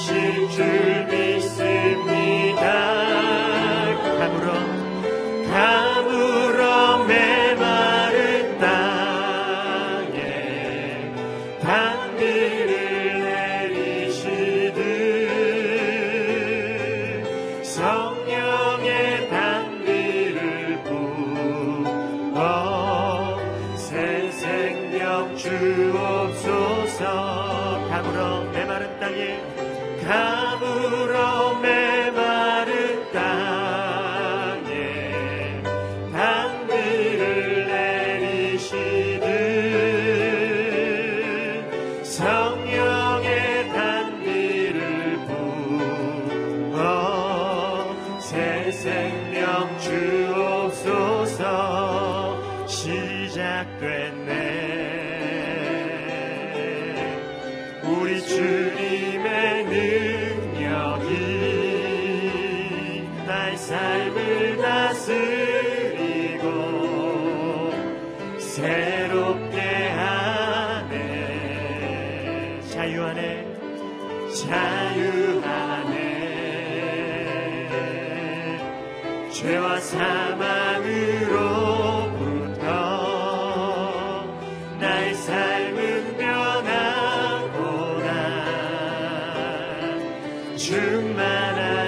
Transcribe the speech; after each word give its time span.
주실 0.00 0.89
충만 90.60 91.79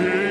은 0.00 0.29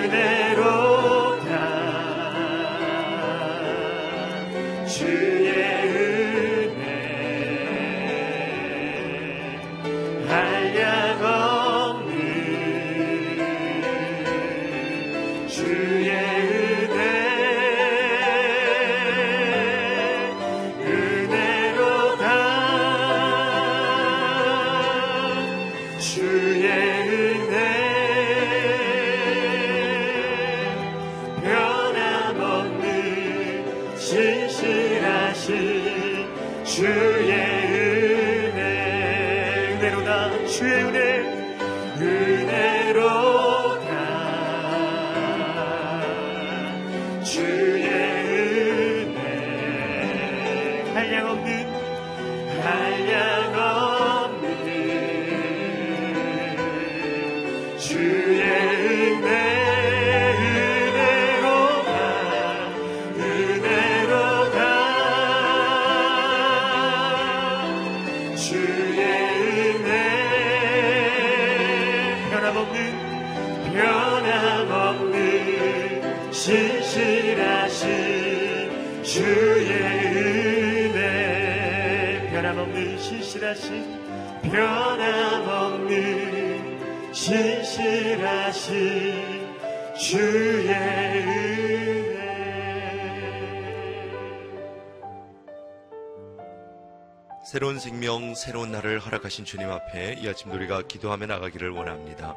새로운 97.51 97.79
생명, 97.79 98.35
새로운 98.35 98.71
날을 98.71 98.99
허락하신 98.99 99.43
주님 99.43 99.71
앞에 99.71 100.17
이 100.19 100.29
아침 100.29 100.51
우리가 100.51 100.83
기도하며 100.83 101.25
나가기를 101.25 101.71
원합니다. 101.71 102.35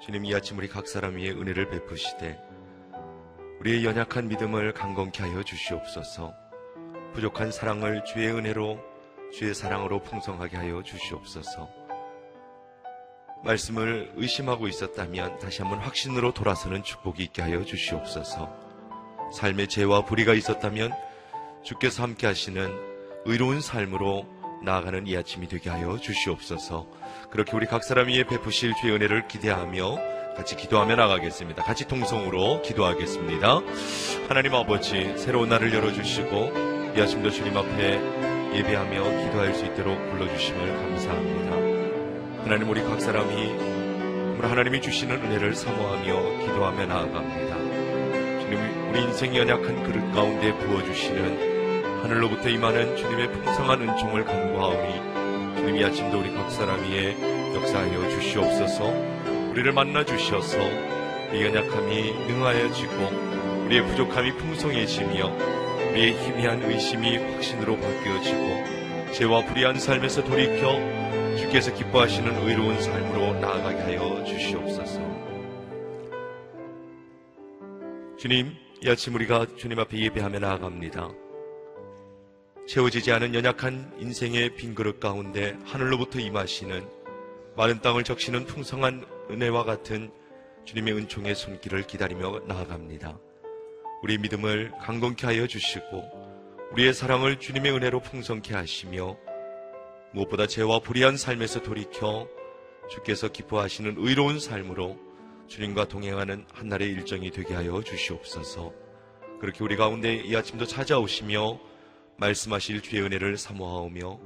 주님 0.00 0.24
이 0.24 0.32
아침 0.36 0.56
우리 0.56 0.68
각 0.68 0.86
사람 0.86 1.16
위에 1.16 1.30
은혜를 1.30 1.68
베푸시되 1.68 2.40
우리의 3.58 3.84
연약한 3.84 4.28
믿음을 4.28 4.72
강건케 4.72 5.24
하여 5.24 5.42
주시옵소서. 5.42 6.32
부족한 7.12 7.50
사랑을 7.50 8.04
주의 8.04 8.28
은혜로 8.28 8.78
주의 9.32 9.52
사랑으로 9.52 10.00
풍성하게 10.02 10.56
하여 10.56 10.80
주시옵소서. 10.84 11.81
말씀을 13.44 14.12
의심하고 14.16 14.68
있었다면 14.68 15.38
다시 15.38 15.62
한번 15.62 15.80
확신으로 15.80 16.32
돌아서는 16.32 16.82
축복이 16.82 17.22
있게 17.24 17.42
하여 17.42 17.64
주시옵소서. 17.64 18.50
삶의 19.32 19.68
죄와 19.68 20.04
불의가 20.04 20.34
있었다면 20.34 20.92
주께서 21.62 22.02
함께 22.02 22.26
하시는 22.26 22.70
의로운 23.24 23.60
삶으로 23.60 24.26
나아가는 24.64 25.06
이 25.06 25.16
아침이 25.16 25.48
되게 25.48 25.70
하여 25.70 25.98
주시옵소서. 25.98 26.86
그렇게 27.30 27.56
우리 27.56 27.66
각 27.66 27.82
사람 27.82 28.08
위에 28.08 28.24
베푸실 28.24 28.74
주의 28.80 28.94
은혜를 28.94 29.28
기대하며 29.28 30.12
같이 30.36 30.56
기도하며 30.56 30.96
나가겠습니다. 30.96 31.62
같이 31.62 31.86
통성으로 31.86 32.62
기도하겠습니다. 32.62 33.60
하나님 34.28 34.54
아버지, 34.54 35.12
새로운 35.18 35.48
날을 35.48 35.74
열어주시고 35.74 36.94
이 36.96 37.00
아침도 37.00 37.30
주님 37.30 37.56
앞에 37.56 38.56
예배하며 38.56 39.24
기도할 39.24 39.54
수 39.54 39.64
있도록 39.66 39.98
불러주심을 40.10 40.76
감사합니다. 40.76 41.61
하나님 42.52 42.68
우리 42.68 42.82
각 42.82 43.00
사람이 43.00 43.32
우리 44.36 44.46
하나님이 44.46 44.82
주시는 44.82 45.24
은혜를 45.24 45.54
사모하며 45.54 46.40
기도하며 46.40 46.84
나아갑니다. 46.84 47.56
주님 48.42 48.90
우리 48.90 49.02
인생 49.04 49.34
연약한 49.34 49.82
그릇 49.84 50.12
가운데 50.12 50.52
부어주시는 50.58 52.02
하늘로부터 52.02 52.50
임하는 52.50 52.94
주님의 52.94 53.32
풍성한 53.32 53.80
은총을 53.80 54.26
간구하오니 54.26 55.56
주님 55.56 55.76
이 55.76 55.82
아침도 55.82 56.20
우리 56.20 56.30
각 56.34 56.50
사람 56.50 56.78
위에 56.82 57.54
역사하여 57.54 58.10
주시옵소서 58.10 58.84
우리를 59.52 59.72
만나 59.72 60.04
주셔서 60.04 60.58
우리 61.30 61.46
연약함이 61.46 62.26
능하여지고 62.26 63.64
우리의 63.64 63.82
부족함이 63.82 64.32
풍성해지며 64.32 65.32
우리의 65.88 66.12
희미한 66.22 66.62
의심이 66.64 67.16
확신으로 67.16 67.78
바뀌어지고 67.78 69.12
죄와 69.14 69.46
불의한 69.46 69.78
삶에서 69.78 70.22
돌이켜 70.24 71.01
주께서 71.36 71.74
기뻐하시는 71.74 72.48
의로운 72.48 72.80
삶으로 72.80 73.38
나아가게 73.40 73.78
하여 73.78 74.24
주시옵소서 74.24 75.00
주님 78.18 78.54
이 78.82 78.88
아침 78.88 79.14
우리가 79.14 79.46
주님 79.56 79.78
앞에 79.78 79.98
예배하며 79.98 80.38
나아갑니다 80.38 81.10
채워지지 82.68 83.12
않은 83.12 83.34
연약한 83.34 83.92
인생의 83.98 84.54
빈 84.54 84.74
그릇 84.74 85.00
가운데 85.00 85.58
하늘로부터 85.64 86.20
임하시는 86.20 87.02
마른 87.56 87.80
땅을 87.82 88.04
적시는 88.04 88.46
풍성한 88.46 89.04
은혜와 89.30 89.64
같은 89.64 90.10
주님의 90.64 90.94
은총의 90.94 91.34
손길을 91.34 91.86
기다리며 91.86 92.40
나아갑니다. 92.46 93.18
우리 94.02 94.16
믿음을 94.18 94.72
강건케 94.80 95.26
하여 95.26 95.46
주시고 95.46 96.02
우리의 96.72 96.94
사랑을 96.94 97.38
주님의 97.38 97.72
은혜로 97.72 98.00
풍성케 98.00 98.54
하시며 98.54 99.16
무엇보다 100.12 100.46
죄와 100.46 100.80
불의한 100.80 101.16
삶에서 101.16 101.62
돌이켜 101.62 102.28
주께서 102.90 103.28
기뻐하시는 103.28 103.94
의로운 103.96 104.38
삶으로 104.38 104.98
주님과 105.48 105.88
동행하는 105.88 106.46
한날의 106.52 106.88
일정이 106.88 107.30
되게 107.30 107.54
하여 107.54 107.82
주시옵소서. 107.82 108.72
그렇게 109.40 109.64
우리 109.64 109.76
가운데 109.76 110.14
이 110.14 110.36
아침도 110.36 110.66
찾아오시며 110.66 111.58
말씀하실 112.18 112.82
주의 112.82 113.02
은혜를 113.02 113.36
사모하오며 113.38 114.20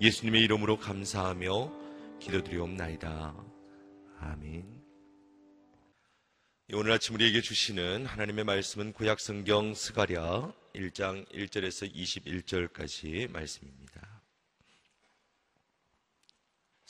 예수님의 0.00 0.42
이름으로 0.42 0.78
감사하며 0.78 1.72
기도드리옵나이다. 2.20 3.34
아멘. 4.20 4.82
오늘 6.74 6.92
아침 6.92 7.14
우리에게 7.14 7.40
주시는 7.40 8.06
하나님의 8.06 8.44
말씀은 8.44 8.92
구약 8.92 9.20
성경 9.20 9.74
스가랴 9.74 10.54
1장 10.74 11.26
1절에서 11.32 11.92
21절까지 11.94 13.30
말씀입니다. 13.30 14.11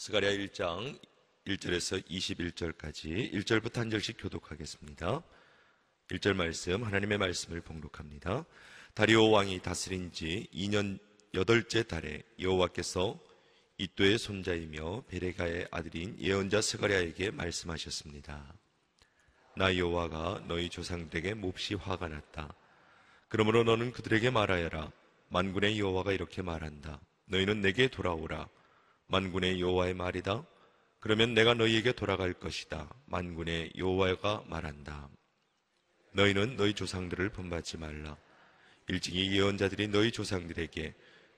스가랴 0.05 0.31
1장 0.31 0.99
1절에서 1.47 2.05
21절까지 2.09 3.33
1절부터 3.35 3.77
한 3.77 3.89
절씩 3.89 4.17
교독하겠습니다. 4.19 5.23
1절 6.09 6.35
말씀 6.35 6.83
하나님의 6.83 7.19
말씀을 7.19 7.61
봉독합니다. 7.61 8.45
다리오 8.95 9.31
왕이 9.31 9.63
다스린 9.63 10.11
지 10.11 10.49
2년 10.53 10.99
여덟째 11.35 11.85
달에 11.85 12.25
여호와께서 12.41 13.17
이또의 13.79 14.19
손자이며 14.19 15.05
베레가의 15.07 15.69
아들인 15.71 16.19
예언자 16.19 16.63
스가랴에게 16.63 17.31
말씀하셨습니다. 17.31 18.53
나 19.57 19.77
여호와가 19.77 20.43
너희 20.49 20.69
조상들에게 20.69 21.35
몹시 21.35 21.75
화가 21.75 22.09
났다. 22.09 22.53
그러므로 23.29 23.63
너는 23.63 23.93
그들에게 23.93 24.31
말하여라. 24.31 24.91
만군의 25.29 25.79
여호와가 25.79 26.11
이렇게 26.11 26.43
말한다. 26.43 27.01
너희는 27.27 27.61
내게 27.61 27.87
돌아오라. 27.87 28.49
만군의 29.13 29.61
여호와의 29.61 29.93
말이다. 29.93 30.43
그러면 30.99 31.35
내가 31.35 31.53
너희에게 31.53 31.93
돌아갈 31.93 32.33
것이다. 32.33 32.89
만군의 33.05 33.73
여호와가 33.77 34.45
말한다. 34.47 35.11
너희는 36.13 36.57
너희 36.57 36.73
조상들을 36.73 37.29
본받지 37.29 37.77
말라. 37.77 38.17
일찍이 38.89 39.37
예언자들이 39.37 39.89
너희 39.89 40.13
조상들에게 40.13 40.95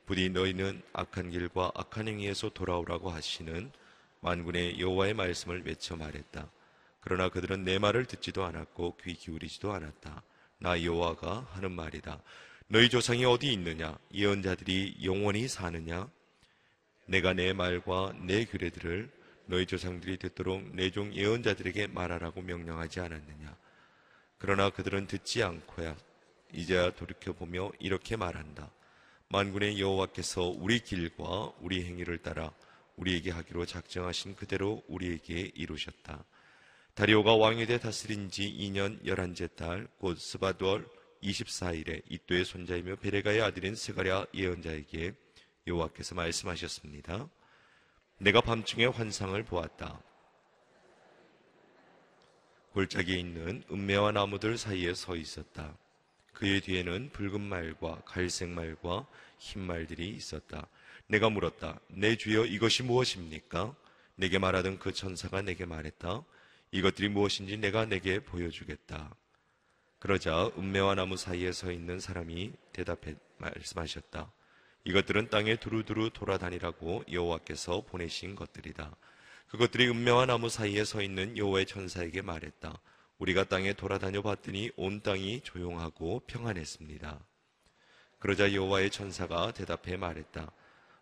부디 0.06 0.28
너희는 0.28 0.82
악한 0.92 1.30
길과 1.30 1.72
악한 1.74 2.06
행위에서 2.06 2.50
돌아오라고 2.50 3.10
하시는 3.10 3.72
만군의 4.20 4.78
여호와의 4.78 5.14
말씀을 5.14 5.66
외쳐 5.66 5.96
말했다. 5.96 6.48
그러나 7.00 7.28
그들은 7.28 7.64
내 7.64 7.80
말을 7.80 8.04
듣지도 8.04 8.44
않았고 8.44 8.98
귀 9.02 9.14
기울이지도 9.14 9.72
않았다. 9.72 10.22
나 10.58 10.80
여호와가 10.80 11.48
하는 11.50 11.72
말이다. 11.72 12.22
너희 12.68 12.88
조상이 12.88 13.24
어디 13.24 13.52
있느냐? 13.52 13.98
예언자들이 14.12 14.98
영원히 15.02 15.48
사느냐? 15.48 16.08
내가 17.06 17.32
내 17.32 17.52
말과 17.52 18.14
내 18.22 18.44
규례들을 18.44 19.10
너희 19.46 19.66
조상들이 19.66 20.16
듣도록 20.18 20.74
내 20.74 20.90
종 20.90 21.12
예언자들에게 21.14 21.88
말하라고 21.88 22.40
명령하지 22.42 23.00
않았느냐? 23.00 23.56
그러나 24.38 24.70
그들은 24.70 25.06
듣지 25.06 25.42
않고야 25.42 25.96
이제야 26.52 26.90
돌이켜보며 26.90 27.72
이렇게 27.78 28.16
말한다. 28.16 28.70
만군의 29.28 29.80
여호와께서 29.80 30.42
우리 30.44 30.80
길과 30.80 31.52
우리 31.60 31.84
행위를 31.84 32.18
따라 32.18 32.52
우리에게 32.96 33.30
하기로 33.32 33.66
작정하신 33.66 34.36
그대로 34.36 34.82
우리에게 34.86 35.50
이루셨다. 35.54 36.24
다리오가 36.94 37.34
왕이 37.34 37.66
돼 37.66 37.78
다스린 37.78 38.30
지 38.30 38.42
2년 38.48 39.02
11째 39.04 39.56
달, 39.56 39.88
곧 39.98 40.16
스밧 40.16 40.58
월 40.58 40.86
24일에 41.24 42.02
잇도의 42.08 42.44
손자이며 42.44 42.96
베레갸의 42.96 43.42
아들인 43.42 43.74
스가랴 43.74 44.26
예언자에게 44.32 45.14
여호와께서 45.66 46.14
말씀하셨습니다. 46.14 47.28
내가 48.18 48.40
밤중에 48.40 48.86
환상을 48.86 49.42
보았다. 49.44 50.00
골짜기에 52.72 53.18
있는 53.18 53.62
은매화 53.70 54.12
나무들 54.12 54.58
사이에 54.58 54.94
서 54.94 55.16
있었다. 55.16 55.76
그의 56.32 56.60
뒤에는 56.60 57.10
붉은 57.12 57.40
말과 57.40 58.02
갈색 58.04 58.48
말과 58.48 59.06
흰 59.38 59.62
말들이 59.62 60.10
있었다. 60.10 60.66
내가 61.06 61.30
물었다. 61.30 61.78
내 61.88 62.16
주여 62.16 62.46
이것이 62.46 62.82
무엇입니까? 62.82 63.74
내게 64.16 64.38
말하던 64.38 64.78
그 64.78 64.92
천사가 64.92 65.42
내게 65.42 65.64
말했다. 65.64 66.24
이것들이 66.72 67.08
무엇인지 67.08 67.56
내가 67.58 67.86
내게 67.86 68.18
보여주겠다. 68.18 69.14
그러자 70.00 70.50
은매와 70.58 70.96
나무 70.96 71.16
사이에 71.16 71.52
서 71.52 71.70
있는 71.70 72.00
사람이 72.00 72.52
대답해 72.72 73.14
말씀하셨다. 73.38 74.32
이것들은 74.84 75.30
땅에 75.30 75.56
두루두루 75.56 76.10
돌아다니라고 76.10 77.04
여호와께서 77.10 77.82
보내신 77.82 78.34
것들이다. 78.34 78.94
그것들이 79.48 79.88
은매와 79.88 80.26
나무 80.26 80.48
사이에 80.48 80.84
서 80.84 81.00
있는 81.00 81.36
여호와의 81.38 81.66
천사에게 81.66 82.20
말했다. 82.22 82.78
우리가 83.18 83.44
땅에 83.44 83.72
돌아다녀 83.72 84.20
봤더니 84.20 84.70
온 84.76 85.00
땅이 85.00 85.40
조용하고 85.42 86.20
평안했습니다. 86.26 87.18
그러자 88.18 88.52
여호와의 88.52 88.90
천사가 88.90 89.52
대답해 89.52 89.96
말했다. 89.96 90.50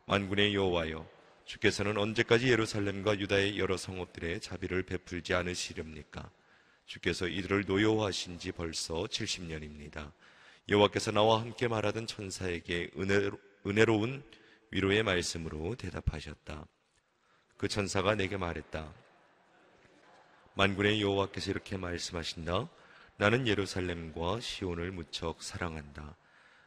만군의 0.07 0.55
여호와여, 0.55 1.09
주께서는 1.45 1.97
언제까지 1.97 2.51
예루살렘과 2.51 3.19
유다의 3.19 3.59
여러 3.59 3.77
성읍들에 3.77 4.41
자비를 4.41 4.85
베풀지 4.85 5.35
않으시렵니까? 5.35 6.31
주께서 6.87 7.27
이들을 7.27 7.65
노여워하신 7.67 8.39
지 8.39 8.53
벌써 8.53 9.05
70년입니다. 9.05 10.13
여호와께서 10.69 11.11
나와 11.11 11.41
함께 11.41 11.69
말하던 11.69 12.07
천사에게 12.07 12.91
은혜로, 12.97 13.39
은혜로운 13.67 14.23
위로의 14.71 15.03
말씀으로 15.03 15.75
대답하셨다. 15.77 16.67
그 17.57 17.69
천사가 17.69 18.15
내게 18.15 18.37
말했다. 18.37 18.93
만군의 20.55 21.01
여호와께서 21.01 21.51
이렇게 21.51 21.77
말씀하신다. 21.77 22.69
나는 23.17 23.47
예루살렘과 23.47 24.41
시온을 24.41 24.91
무척 24.91 25.43
사랑한다. 25.43 26.17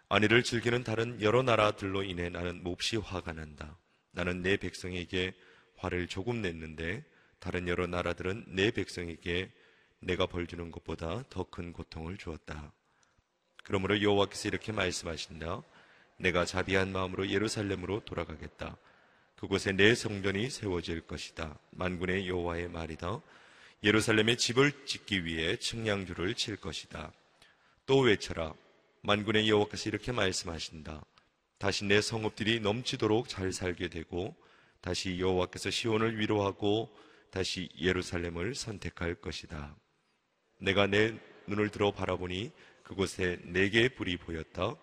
아내를 0.07 0.43
즐기는 0.43 0.83
다른 0.83 1.21
여러 1.21 1.41
나라들로 1.43 2.03
인해 2.03 2.29
나는 2.29 2.63
몹시 2.63 2.97
화가 2.97 3.33
난다. 3.33 3.77
나는 4.11 4.41
내 4.41 4.55
백성에게 4.55 5.33
화를 5.77 6.07
조금 6.07 6.41
냈는데 6.41 7.03
다른 7.39 7.67
여러 7.67 7.87
나라들은 7.87 8.45
내 8.47 8.71
백성에게 8.71 9.51
내가 9.99 10.27
벌 10.27 10.47
주는 10.47 10.71
것보다 10.71 11.23
더 11.29 11.43
큰 11.43 11.73
고통을 11.73 12.17
주었다. 12.17 12.71
그러므로 13.63 14.01
여호와께서 14.01 14.47
이렇게 14.47 14.71
말씀하신다. 14.71 15.61
내가 16.17 16.45
자비한 16.45 16.91
마음으로 16.91 17.29
예루살렘으로 17.29 18.01
돌아가겠다. 18.05 18.77
그곳에 19.35 19.71
내 19.73 19.95
성전이 19.95 20.49
세워질 20.49 21.01
것이다. 21.01 21.59
만군의 21.71 22.27
여호와의 22.27 22.69
말이다. 22.69 23.21
예루살렘에 23.83 24.35
집을 24.37 24.85
짓기 24.85 25.25
위해 25.25 25.57
측량줄을 25.57 26.35
칠 26.35 26.55
것이다. 26.55 27.11
또 27.85 27.99
외쳐라. 27.99 28.53
만군의 29.01 29.49
여호와께서 29.49 29.89
이렇게 29.89 30.11
말씀하신다. 30.11 31.05
다시 31.57 31.85
내 31.85 32.01
성읍들이 32.01 32.61
넘치도록 32.61 33.29
잘 33.29 33.51
살게 33.51 33.89
되고 33.89 34.35
다시 34.81 35.19
여호와께서 35.19 35.69
시온을 35.69 36.17
위로하고 36.19 36.95
다시 37.29 37.69
예루살렘을 37.79 38.55
선택할 38.55 39.15
것이다. 39.15 39.75
내가 40.59 40.87
내 40.87 41.13
눈을 41.47 41.69
들어 41.69 41.91
바라보니 41.91 42.51
그곳에 42.83 43.39
네 43.43 43.69
개의 43.69 43.89
불이 43.89 44.17
보였다. 44.17 44.75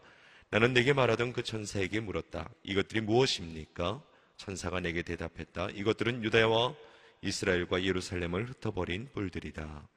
나는 0.53 0.75
내게 0.75 0.93
말하던 0.93 1.33
그 1.33 1.43
천사에게 1.43 2.01
물었다. 2.01 2.51
이것들이 2.63 3.01
무엇입니까? 3.01 4.03
천사가 4.37 4.81
내게 4.81 5.01
대답했다. 5.01 5.71
이것들은 5.71 6.23
유다와 6.25 6.75
이스라엘과 7.23 7.85
예루살렘을 7.85 8.51
흩어버린 8.51 9.09
뿔들이다. 9.15 9.89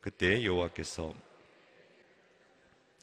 그때 0.00 0.42
여호와께서 0.46 1.12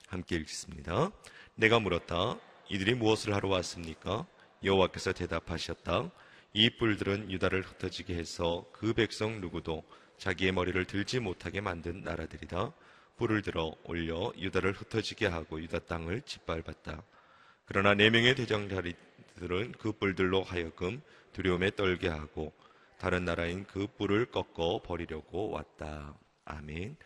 함께 0.07 0.35
읽습니다. 0.37 1.11
내가 1.53 1.79
물었다. 1.79 2.39
이들이 2.69 2.95
무엇을 2.95 3.35
하러 3.35 3.49
왔습니까? 3.49 4.25
여호와께서 4.63 5.13
대답하셨다. 5.13 6.09
이 6.53 6.71
뿔들은 6.71 7.29
유다를 7.29 7.61
흩어지게 7.61 8.15
해서 8.15 8.65
그 8.73 8.93
백성 8.93 9.41
누구도 9.41 9.83
자기의 10.17 10.51
머리를 10.53 10.83
들지 10.85 11.19
못하게 11.19 11.61
만든 11.61 12.01
나라들이다. 12.01 12.73
뿔을 13.17 13.41
들어 13.41 13.74
올려 13.84 14.32
유다를 14.38 14.74
흩어지게 14.74 15.27
하고 15.27 15.62
유다 15.62 15.79
땅을 15.79 16.22
짓밟았다. 16.22 17.03
그러나 17.65 17.93
네 17.93 18.10
명의 18.10 18.36
대장자리들은 18.36 19.74
그 19.74 19.91
뿔들로 19.93 20.43
하여금 20.43 21.01
두려움에 21.32 21.72
떨게 21.72 22.08
하고 22.10 22.53
다른 22.98 23.25
나라인 23.25 23.65
그 23.65 23.88
뿔을 23.98 24.32
꺾어 24.32 24.82
버리려고 24.84 25.50
왔다. 25.51 26.15
아멘. 26.46 26.98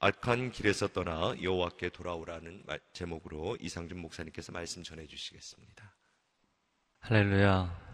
악한 0.00 0.52
길에서 0.52 0.88
떠나 0.88 1.34
여호와께 1.42 1.88
돌아오라는 1.88 2.64
제목으로 2.92 3.56
이상준 3.60 3.98
목사님께서 3.98 4.52
말씀 4.52 4.82
전해 4.82 5.06
주시겠습니다. 5.06 5.94
할렐루야. 7.00 7.88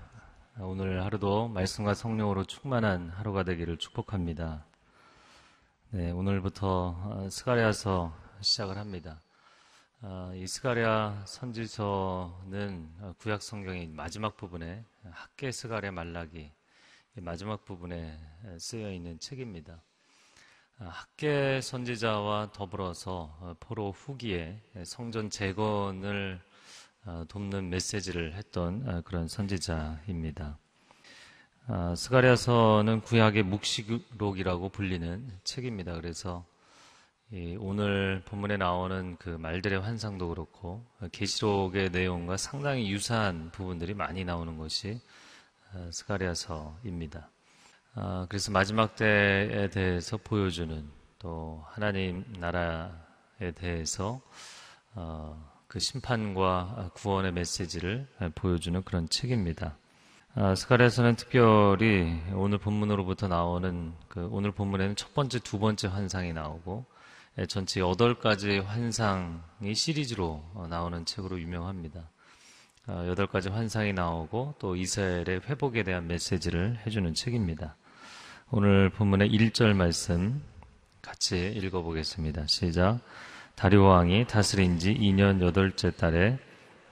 오늘 0.61 1.03
하루도 1.03 1.49
말씀과 1.49 1.95
성령으로 1.95 2.45
충만한 2.45 3.09
하루가 3.11 3.43
되기를 3.43 3.79
축복합니다. 3.79 4.67
네, 5.97 6.11
오늘부터 6.11 6.89
어, 6.89 7.29
스가랴서 7.31 8.13
시작을 8.41 8.79
합니다. 8.79 9.23
어, 10.03 10.33
이 10.35 10.45
스가랴 10.45 11.23
선지서는 11.25 12.91
어, 12.99 13.15
구약 13.19 13.41
성경의 13.41 13.87
마지막 13.87 14.37
부분에 14.37 14.83
학계 15.09 15.53
스가랴 15.53 15.93
말라기 15.93 16.51
마지막 17.15 17.65
부분에 17.65 18.19
쓰여 18.59 18.91
있는 18.91 19.21
책입니다. 19.21 19.81
아, 20.81 20.87
학계 20.87 21.61
선지자와 21.61 22.51
더불어서 22.51 23.39
어, 23.39 23.55
포로 23.61 23.93
후기에 23.93 24.61
성전 24.85 25.31
재건을 25.31 26.41
어, 27.05 27.25
돕는 27.29 27.71
메시지를 27.71 28.35
했던 28.35 28.83
어, 28.89 29.01
그런 29.03 29.29
선지자입니다. 29.29 30.59
아, 31.67 31.95
스가랴서는 31.97 33.01
구약의 33.01 33.43
묵시록이라고 33.45 34.69
불리는 34.69 35.31
책입니다. 35.45 35.95
그래서 35.95 36.45
오늘 37.59 38.23
본문에 38.27 38.59
나오는 38.59 39.17
그 39.19 39.31
말들의 39.31 39.81
환상도 39.81 40.29
그렇고 40.29 40.85
계시록의 41.11 41.91
내용과 41.91 42.37
상당히 42.37 42.93
유사한 42.93 43.51
부분들이 43.51 43.95
많이 43.95 44.27
나오는 44.27 44.59
것이 44.59 45.01
스가리아서입니다. 45.91 47.31
아, 47.95 48.27
그래서 48.29 48.53
마지막 48.53 48.95
때에 48.95 49.71
대해서 49.71 50.19
보여주는 50.19 50.87
또 51.19 51.65
하나님 51.71 52.25
나라에 52.41 53.53
대해서 53.55 54.21
어, 54.95 55.51
그 55.67 55.79
심판과 55.79 56.91
구원의 56.93 57.33
메시지를 57.33 58.07
보여주는 58.35 58.83
그런 58.85 59.09
책입니다. 59.09 59.79
아, 60.37 60.57
스가랴서는 60.57 61.15
특별히 61.15 62.21
오늘 62.33 62.59
본문으로부터 62.59 63.29
나오는 63.29 63.93
그 64.09 64.29
오늘 64.33 64.51
본문에는 64.51 64.97
첫 64.97 65.15
번째, 65.15 65.39
두 65.39 65.61
번째 65.61 65.87
환상이 65.87 66.33
나오고 66.33 66.85
예, 67.39 67.47
전체 67.47 67.79
여덟 67.79 68.19
가지 68.19 68.59
환상이 68.59 69.77
시리즈로 69.77 70.43
어, 70.55 70.67
나오는 70.69 71.05
책으로 71.05 71.39
유명합니다. 71.39 72.11
아, 72.89 73.07
여덟 73.07 73.29
가지 73.29 73.49
환상이 73.49 73.93
나오고 73.93 74.57
또 74.59 74.75
이스라엘의 74.75 75.43
회복에 75.47 75.85
대한 75.85 76.09
메시지를 76.09 76.81
해주는 76.85 77.15
책입니다. 77.15 77.77
오늘 78.51 78.91
본문의 78.91 79.31
1절 79.31 79.73
말씀 79.75 80.43
같이 81.01 81.53
읽어보겠습니다. 81.53 82.49
시작. 82.49 82.99
다리오 83.55 83.85
왕이 83.85 84.27
다스린 84.27 84.81
지 84.81 84.95
2년 84.95 85.41
여덟째 85.41 85.93
달에 85.93 86.41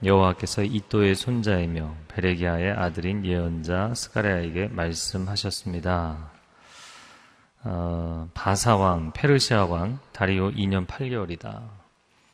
여호와께서 0.05 0.63
이또의 0.63 1.15
손자이며 1.15 1.95
베레기아의 2.09 2.71
아들인 2.71 3.25
예언자 3.25 3.93
스가랴에게 3.93 4.67
말씀하셨습니다. 4.67 6.31
어, 7.63 8.29
바사 8.33 8.75
왕, 8.75 9.11
페르시아 9.13 9.65
왕 9.65 9.99
다리오 10.11 10.51
2년 10.51 10.85
8개월이다. 10.85 11.61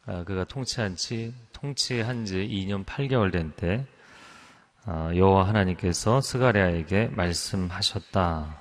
어, 0.08 0.24
그가 0.26 0.46
통치한 0.46 0.96
지 0.96 1.34
통치한 1.54 2.26
지 2.26 2.38
2년 2.38 2.84
8개월 2.86 3.32
된때 3.32 3.86
어, 4.88 5.12
여호와 5.16 5.48
하나님께서 5.48 6.22
스가랴에게 6.22 7.10
말씀하셨다. 7.10 8.58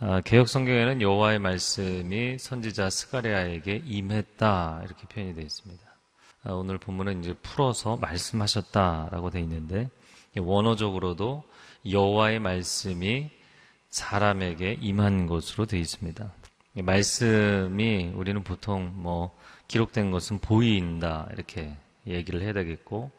어, 0.00 0.20
개혁 0.24 0.48
성경에는 0.48 1.02
여호와의 1.02 1.38
말씀이 1.40 2.38
선지자 2.38 2.88
스가랴에게 2.88 3.82
임했다 3.84 4.80
이렇게 4.86 5.06
표현이 5.06 5.34
되어 5.34 5.44
있습니다. 5.44 5.89
아, 6.42 6.52
오늘 6.52 6.78
본문은 6.78 7.20
이제 7.20 7.34
풀어서 7.42 7.96
말씀하셨다라고 7.96 9.30
되어 9.30 9.42
있는데 9.42 9.90
원어적으로도 10.36 11.44
여호와의 11.88 12.40
말씀이 12.40 13.30
사람에게 13.90 14.78
임한 14.80 15.26
것으로 15.26 15.66
되어 15.66 15.80
있습니다. 15.80 16.32
말씀이 16.74 18.12
우리는 18.14 18.42
보통 18.42 18.92
뭐 18.94 19.36
기록된 19.68 20.10
것은 20.10 20.38
보인다 20.38 21.28
이렇게 21.32 21.76
얘기를 22.06 22.42
해야 22.42 22.52
되겠고 22.52 23.10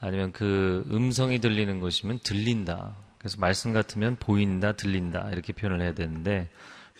아니면 0.00 0.32
그 0.32 0.86
음성이 0.90 1.40
들리는 1.40 1.80
것이면 1.80 2.20
들린다. 2.20 2.96
그래서 3.18 3.36
말씀 3.40 3.72
같으면 3.72 4.16
보인다, 4.16 4.72
들린다 4.72 5.30
이렇게 5.30 5.52
표현을 5.52 5.82
해야 5.82 5.94
되는데 5.94 6.48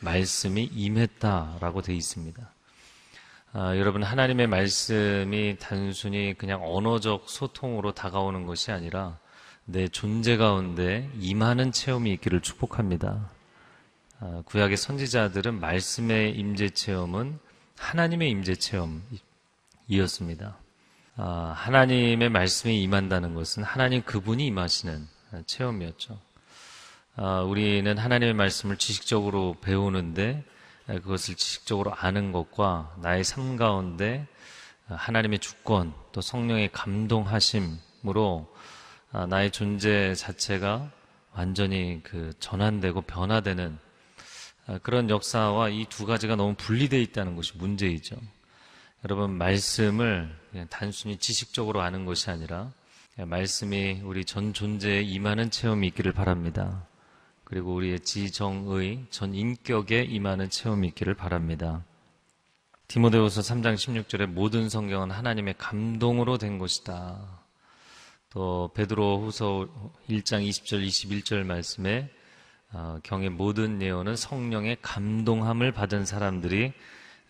말씀이 0.00 0.64
임했다라고 0.64 1.82
되어 1.82 1.94
있습니다. 1.94 2.53
아, 3.56 3.76
여러분 3.76 4.02
하나님의 4.02 4.48
말씀이 4.48 5.58
단순히 5.60 6.34
그냥 6.36 6.60
언어적 6.64 7.30
소통으로 7.30 7.92
다가오는 7.92 8.46
것이 8.46 8.72
아니라 8.72 9.16
내 9.64 9.86
존재 9.86 10.36
가운데 10.36 11.08
임하는 11.20 11.70
체험이 11.70 12.12
있기를 12.14 12.40
축복합니다. 12.40 13.30
아, 14.18 14.42
구약의 14.46 14.76
선지자들은 14.76 15.60
말씀의 15.60 16.32
임재 16.36 16.70
체험은 16.70 17.38
하나님의 17.78 18.28
임재 18.30 18.56
체험이었습니다. 19.86 20.56
아, 21.14 21.54
하나님의 21.56 22.30
말씀이 22.30 22.82
임한다는 22.82 23.34
것은 23.34 23.62
하나님 23.62 24.02
그분이 24.02 24.44
임하시는 24.46 25.06
체험이었죠. 25.46 26.18
아, 27.14 27.42
우리는 27.42 27.96
하나님의 27.96 28.34
말씀을 28.34 28.78
지식적으로 28.78 29.54
배우는데 29.60 30.42
그것을 30.86 31.34
지식적으로 31.34 31.94
아는 31.94 32.32
것과 32.32 32.94
나의 33.00 33.24
삶 33.24 33.56
가운데 33.56 34.26
하나님의 34.86 35.38
주권 35.38 35.94
또 36.12 36.20
성령의 36.20 36.70
감동하심으로 36.72 38.54
아, 39.12 39.26
나의 39.26 39.50
존재 39.50 40.14
자체가 40.14 40.90
완전히 41.32 42.00
그 42.02 42.32
전환되고 42.38 43.02
변화되는 43.02 43.78
아, 44.66 44.78
그런 44.82 45.08
역사와 45.08 45.68
이 45.70 45.86
두 45.88 46.04
가지가 46.04 46.36
너무 46.36 46.54
분리되어 46.56 47.00
있다는 47.00 47.36
것이 47.36 47.56
문제이죠. 47.56 48.16
여러분 49.04 49.32
말씀을 49.32 50.34
단순히 50.70 51.16
지식적으로 51.18 51.82
아는 51.82 52.04
것이 52.04 52.30
아니라 52.30 52.72
말씀이 53.16 54.00
우리 54.02 54.24
전 54.24 54.52
존재에 54.52 55.02
임하는 55.02 55.50
체험이 55.50 55.86
있기를 55.88 56.12
바랍니다. 56.12 56.86
그리고 57.54 57.72
우리의 57.76 58.00
지정의 58.00 59.06
전 59.10 59.32
인격에 59.32 60.02
임하는 60.02 60.50
체험이 60.50 60.88
있기를 60.88 61.14
바랍니다. 61.14 61.84
디모데후서 62.88 63.42
3장 63.42 63.76
16절에 63.76 64.26
모든 64.26 64.68
성경은 64.68 65.12
하나님의 65.12 65.54
감동으로 65.56 66.36
된 66.36 66.58
것이다. 66.58 67.44
또 68.30 68.72
베드로후서 68.74 69.68
1장 70.10 70.44
20절 70.48 70.84
21절 70.84 71.44
말씀에 71.44 72.10
어, 72.72 72.98
경의 73.04 73.30
모든 73.30 73.80
예언은 73.80 74.16
성령의 74.16 74.78
감동함을 74.82 75.70
받은 75.70 76.06
사람들이 76.06 76.72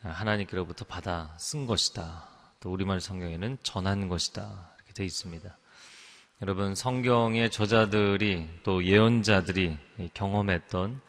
하나님께로부터 0.01 0.87
받아 0.87 1.35
쓴 1.39 1.67
것이다. 1.67 2.27
또 2.61 2.73
우리말 2.73 3.03
성경에는 3.03 3.59
전한 3.63 4.09
것이다. 4.09 4.73
이렇게 4.79 4.95
되어 4.95 5.05
있습니다. 5.05 5.55
여러분 6.43 6.75
성경의 6.75 7.49
저자들이 7.49 8.49
또 8.65 8.85
예언자들이 8.85 9.79
경험했던 10.15 11.01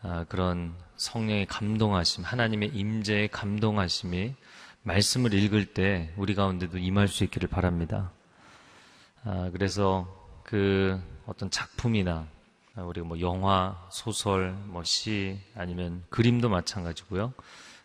아, 0.00 0.24
그런 0.30 0.74
성령의 0.96 1.44
감동하심, 1.44 2.24
하나님의 2.24 2.70
임재의 2.70 3.28
감동하심이 3.28 4.34
말씀을 4.82 5.34
읽을 5.34 5.66
때 5.74 6.10
우리 6.16 6.34
가운데도 6.34 6.78
임할 6.78 7.06
수 7.06 7.22
있기를 7.22 7.50
바랍니다. 7.50 8.12
아, 9.24 9.50
그래서 9.52 10.08
그 10.42 10.98
어떤 11.26 11.50
작품이나 11.50 12.26
우리가 12.74 13.06
뭐 13.06 13.20
영화, 13.20 13.76
소설, 13.90 14.52
뭐 14.52 14.82
시, 14.84 15.38
아니면 15.54 16.02
그림도 16.08 16.48
마찬가지고요. 16.48 17.34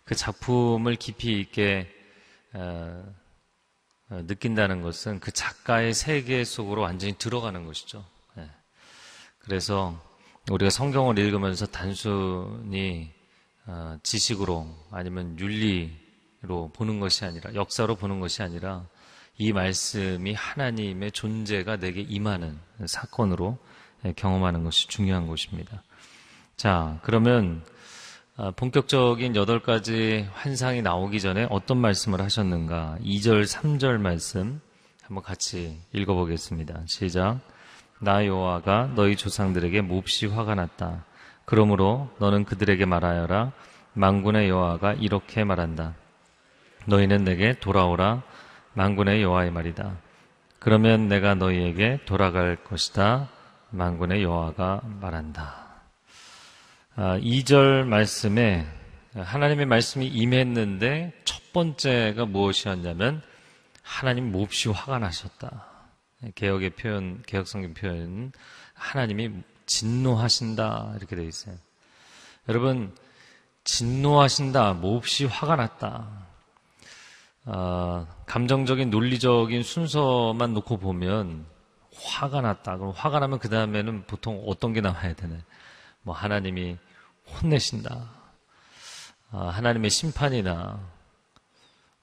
그 0.06 0.15
작품을 0.15 0.95
깊이 0.95 1.38
있게 1.41 1.93
어, 2.54 3.04
어, 3.04 3.13
느낀다는 4.10 4.82
것은 4.82 5.20
그 5.20 5.32
작가의 5.32 5.93
세계 5.93 6.43
속으로 6.43 6.82
완전히 6.82 7.17
들어가는 7.17 7.65
것이죠. 7.65 8.06
예. 8.38 8.50
그래서 9.39 10.02
우리가 10.50 10.70
성경을 10.70 11.20
읽으면서 11.20 11.65
단순히 11.65 13.12
어, 13.65 13.98
지식으로 14.02 14.65
아니면 14.91 15.38
윤리로 15.38 16.72
보는 16.74 17.02
것이 17.02 17.26
아니라 17.26 17.54
역사로 17.54 17.96
보는 17.96 18.22
것이 18.22 18.41
아니라 18.41 18.86
이 19.38 19.52
말씀이 19.52 20.34
하나님의 20.34 21.12
존재가 21.12 21.78
내게 21.78 22.02
임하는 22.02 22.58
사건으로 22.86 23.58
예, 24.06 24.13
경험하는 24.13 24.63
것이 24.63 24.88
중요한 24.88 25.28
것입니다. 25.28 25.84
자, 26.56 27.00
그러면 27.04 27.63
아, 27.65 27.77
본격적인 28.56 29.36
여덟 29.36 29.60
가지 29.60 30.28
환상이 30.34 30.84
나오기 30.84 31.19
전에 31.19 31.47
어떤 31.50 31.80
말씀을 31.80 32.21
하셨는가? 32.21 32.97
2절, 33.04 33.45
3절 33.47 33.97
말씀 34.00 34.62
한번 35.02 35.23
같이 35.23 35.80
읽어보겠습니다. 35.91 36.84
시작. 36.86 37.39
나 38.00 38.28
여호와가 38.28 38.91
너희 38.95 39.15
조상들에게 39.15 39.82
몹시 39.82 40.28
화가 40.28 40.54
났다. 40.54 41.04
그러므로 41.45 42.12
너는 42.19 42.45
그들에게 42.45 42.86
말하여라. 42.86 43.54
망군의 43.93 44.50
여호와가 44.50 44.93
이렇게 44.93 45.43
말한다. 45.43 45.95
너희는 46.86 47.23
내게 47.23 47.60
돌아오라. 47.60 48.21
망군의 48.73 49.23
여호와의 49.23 49.50
말이다. 49.50 49.97
그러면 50.60 51.08
내가 51.08 51.34
너희에게 51.34 52.02
돌아갈 52.06 52.56
것이다. 52.63 53.30
망군의 53.71 54.21
여호와가 54.21 54.82
말한다. 55.02 55.66
2절 56.97 57.83
아, 57.83 57.86
말씀에 57.86 58.65
하나님의 59.13 59.67
말씀이 59.67 60.07
임했는데 60.07 61.13
첫 61.25 61.53
번째가 61.53 62.25
무엇이었냐면 62.25 63.21
하나님 63.83 64.31
몹시 64.31 64.69
화가 64.69 64.97
나셨다. 64.97 65.65
개혁의 66.33 66.71
표현, 66.71 67.21
개혁성경 67.27 67.75
표현은 67.75 68.31
하나님이 68.73 69.31
진노하신다 69.67 70.95
이렇게 70.97 71.15
되어 71.15 71.25
있어요. 71.25 71.55
여러분 72.49 72.95
진노하신다, 73.63 74.73
몹시 74.73 75.25
화가 75.25 75.55
났다. 75.55 76.07
어, 77.45 78.07
감정적인 78.25 78.89
논리적인 78.89 79.62
순서만 79.62 80.53
놓고 80.55 80.77
보면 80.77 81.45
화가 81.95 82.41
났다. 82.41 82.77
그럼 82.77 82.93
화가 82.95 83.19
나면 83.19 83.38
그 83.38 83.49
다음에는 83.49 84.05
보통 84.07 84.43
어떤 84.47 84.73
게 84.73 84.81
나와야 84.81 85.13
되나요? 85.13 85.41
뭐 86.08 86.15
하나님이 86.15 86.78
혼내신다. 87.28 88.10
아, 89.32 89.48
하나님의 89.50 89.89
심판이나 89.89 90.80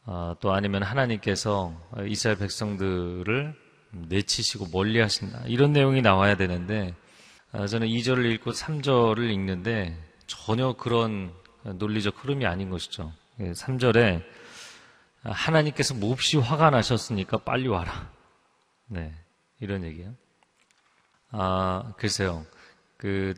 아, 0.04 0.36
또 0.40 0.52
아니면 0.52 0.82
하나님께서 0.82 1.74
이스라엘 2.06 2.38
백성들을 2.38 3.54
내치시고 4.10 4.66
멀리 4.70 5.00
하신다. 5.00 5.44
이런 5.46 5.72
내용이 5.72 6.02
나와야 6.02 6.36
되는데 6.36 6.94
아, 7.50 7.66
저는 7.66 7.88
2절을 7.88 8.30
읽고 8.34 8.50
3절을 8.50 9.30
읽는데 9.30 9.98
전혀 10.26 10.74
그런 10.74 11.32
논리적 11.62 12.22
흐름이 12.22 12.44
아닌 12.44 12.68
것이죠. 12.68 13.10
3절에 13.38 13.96
예, 13.96 14.22
하나님께서 15.24 15.94
몹시 15.94 16.36
화가 16.36 16.68
나셨으니까 16.68 17.38
빨리 17.38 17.68
와라. 17.68 18.10
네. 18.86 19.14
이런 19.60 19.82
얘기예요. 19.82 20.14
아, 21.30 21.94
글쎄요. 21.96 22.44
그, 22.98 23.32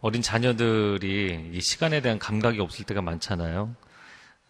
어린 0.00 0.22
자녀들이 0.22 1.50
이 1.52 1.60
시간에 1.60 2.00
대한 2.00 2.18
감각이 2.18 2.60
없을 2.60 2.84
때가 2.84 3.02
많잖아요. 3.02 3.74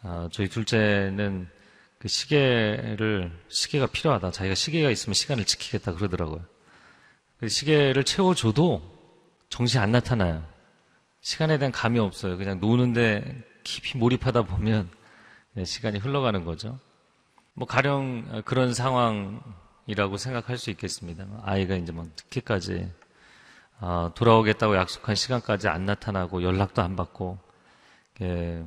아, 0.03 0.29
저희 0.33 0.49
둘째는 0.49 1.49
그 1.99 2.09
시계를, 2.09 3.33
시계가 3.49 3.87
필요하다. 3.87 4.31
자기가 4.31 4.55
시계가 4.55 4.91
있으면 4.91 5.15
시간을 5.15 5.45
지키겠다 5.45 5.95
그러더라고요. 5.95 6.45
그 7.39 7.49
시계를 7.49 8.05
채워줘도 8.05 8.83
정신이 9.49 9.83
안 9.83 9.93
나타나요. 9.93 10.47
시간에 11.21 11.59
대한 11.59 11.73
감이 11.73 11.99
없어요. 11.99 12.37
그냥 12.37 12.61
노는데 12.61 13.43
깊이 13.65 13.99
몰입하다 13.99 14.43
보면 14.43 14.89
네, 15.55 15.65
시간이 15.65 15.99
흘러가는 15.99 16.45
거죠. 16.45 16.79
뭐 17.55 17.67
가령 17.67 18.43
그런 18.45 18.75
상황이라고 18.75 20.19
생각할 20.19 20.59
수 20.59 20.71
있겠습니다. 20.71 21.27
아이가 21.43 21.75
이제 21.75 21.91
뭐 21.93 22.05
늦게까지 22.05 22.91
아, 23.79 24.11
돌아오겠다고 24.15 24.77
약속한 24.77 25.15
시간까지 25.15 25.69
안 25.69 25.85
나타나고 25.85 26.43
연락도 26.43 26.83
안 26.83 26.97
받고 26.97 27.39
예, 28.23 28.65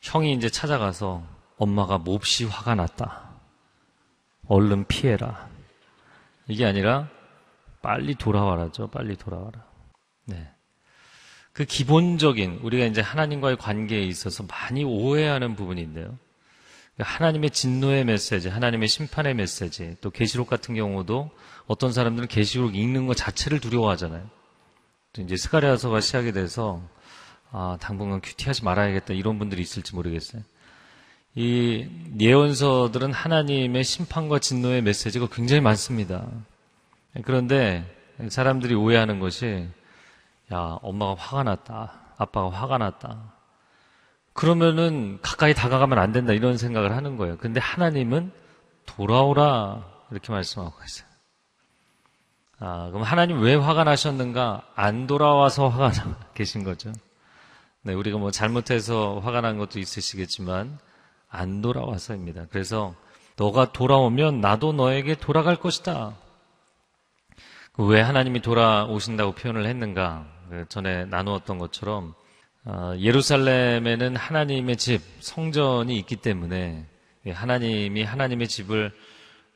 형이 0.00 0.32
이제 0.32 0.48
찾아가서 0.48 1.24
엄마가 1.56 1.98
몹시 1.98 2.44
화가 2.44 2.74
났다. 2.74 3.30
얼른 4.46 4.86
피해라. 4.86 5.48
이게 6.48 6.64
아니라 6.64 7.08
빨리 7.82 8.14
돌아와라죠. 8.14 8.88
빨리 8.88 9.16
돌아와라. 9.16 9.64
네. 10.24 10.50
그 11.52 11.64
기본적인 11.64 12.60
우리가 12.62 12.86
이제 12.86 13.00
하나님과의 13.00 13.56
관계에 13.56 14.02
있어서 14.02 14.44
많이 14.44 14.84
오해하는 14.84 15.56
부분인데요. 15.56 16.16
하나님의 16.98 17.50
진노의 17.50 18.04
메시지, 18.04 18.48
하나님의 18.48 18.88
심판의 18.88 19.34
메시지, 19.34 19.96
또 20.00 20.10
계시록 20.10 20.48
같은 20.48 20.74
경우도 20.74 21.30
어떤 21.68 21.92
사람들은 21.92 22.28
계시록 22.28 22.74
읽는 22.74 23.06
것 23.06 23.16
자체를 23.16 23.60
두려워하잖아요. 23.60 24.26
또 25.12 25.22
이제 25.22 25.36
스가랴서가 25.36 26.00
시작이 26.00 26.32
돼서 26.32 26.82
아, 27.50 27.76
당분간 27.80 28.20
큐티하지 28.20 28.64
말아야겠다 28.64 29.14
이런 29.14 29.38
분들이 29.38 29.62
있을지 29.62 29.94
모르겠어요. 29.94 30.42
이 31.34 31.86
예언서들은 32.18 33.12
하나님의 33.12 33.84
심판과 33.84 34.38
진노의 34.38 34.82
메시지가 34.82 35.28
굉장히 35.30 35.60
많습니다. 35.60 36.26
그런데 37.22 37.84
사람들이 38.28 38.74
오해하는 38.74 39.20
것이 39.20 39.68
야, 40.52 40.78
엄마가 40.82 41.14
화가 41.14 41.42
났다. 41.44 42.00
아빠가 42.16 42.50
화가 42.50 42.78
났다. 42.78 43.34
그러면은 44.32 45.18
가까이 45.20 45.52
다가가면 45.52 45.98
안 45.98 46.12
된다. 46.12 46.32
이런 46.32 46.56
생각을 46.56 46.96
하는 46.96 47.16
거예요. 47.16 47.36
근데 47.36 47.60
하나님은 47.60 48.32
돌아오라. 48.86 49.84
이렇게 50.10 50.32
말씀하고 50.32 50.74
있어요. 50.84 51.07
아, 52.60 52.88
그럼 52.90 53.02
하나님 53.02 53.40
왜 53.40 53.54
화가 53.54 53.84
나셨는가? 53.84 54.62
안 54.74 55.06
돌아와서 55.06 55.68
화가 55.68 55.92
나 55.92 56.18
계신 56.34 56.64
거죠. 56.64 56.92
네, 57.82 57.94
우리가 57.94 58.18
뭐 58.18 58.30
잘못해서 58.30 59.20
화가 59.20 59.40
난 59.40 59.58
것도 59.58 59.78
있으시겠지만, 59.78 60.78
안 61.28 61.62
돌아와서입니다. 61.62 62.46
그래서, 62.50 62.94
너가 63.36 63.72
돌아오면 63.72 64.40
나도 64.40 64.72
너에게 64.72 65.14
돌아갈 65.14 65.56
것이다. 65.56 66.14
왜 67.78 68.00
하나님이 68.00 68.42
돌아오신다고 68.42 69.32
표현을 69.32 69.66
했는가? 69.66 70.26
그 70.50 70.64
전에 70.68 71.04
나누었던 71.04 71.58
것처럼 71.58 72.14
어, 72.64 72.94
예루살렘에는 72.98 74.16
하나님의 74.16 74.76
집, 74.76 75.00
성전이 75.20 75.96
있기 75.98 76.16
때문에 76.16 76.86
하나님이 77.24 78.02
하나님의 78.02 78.48
집을 78.48 78.92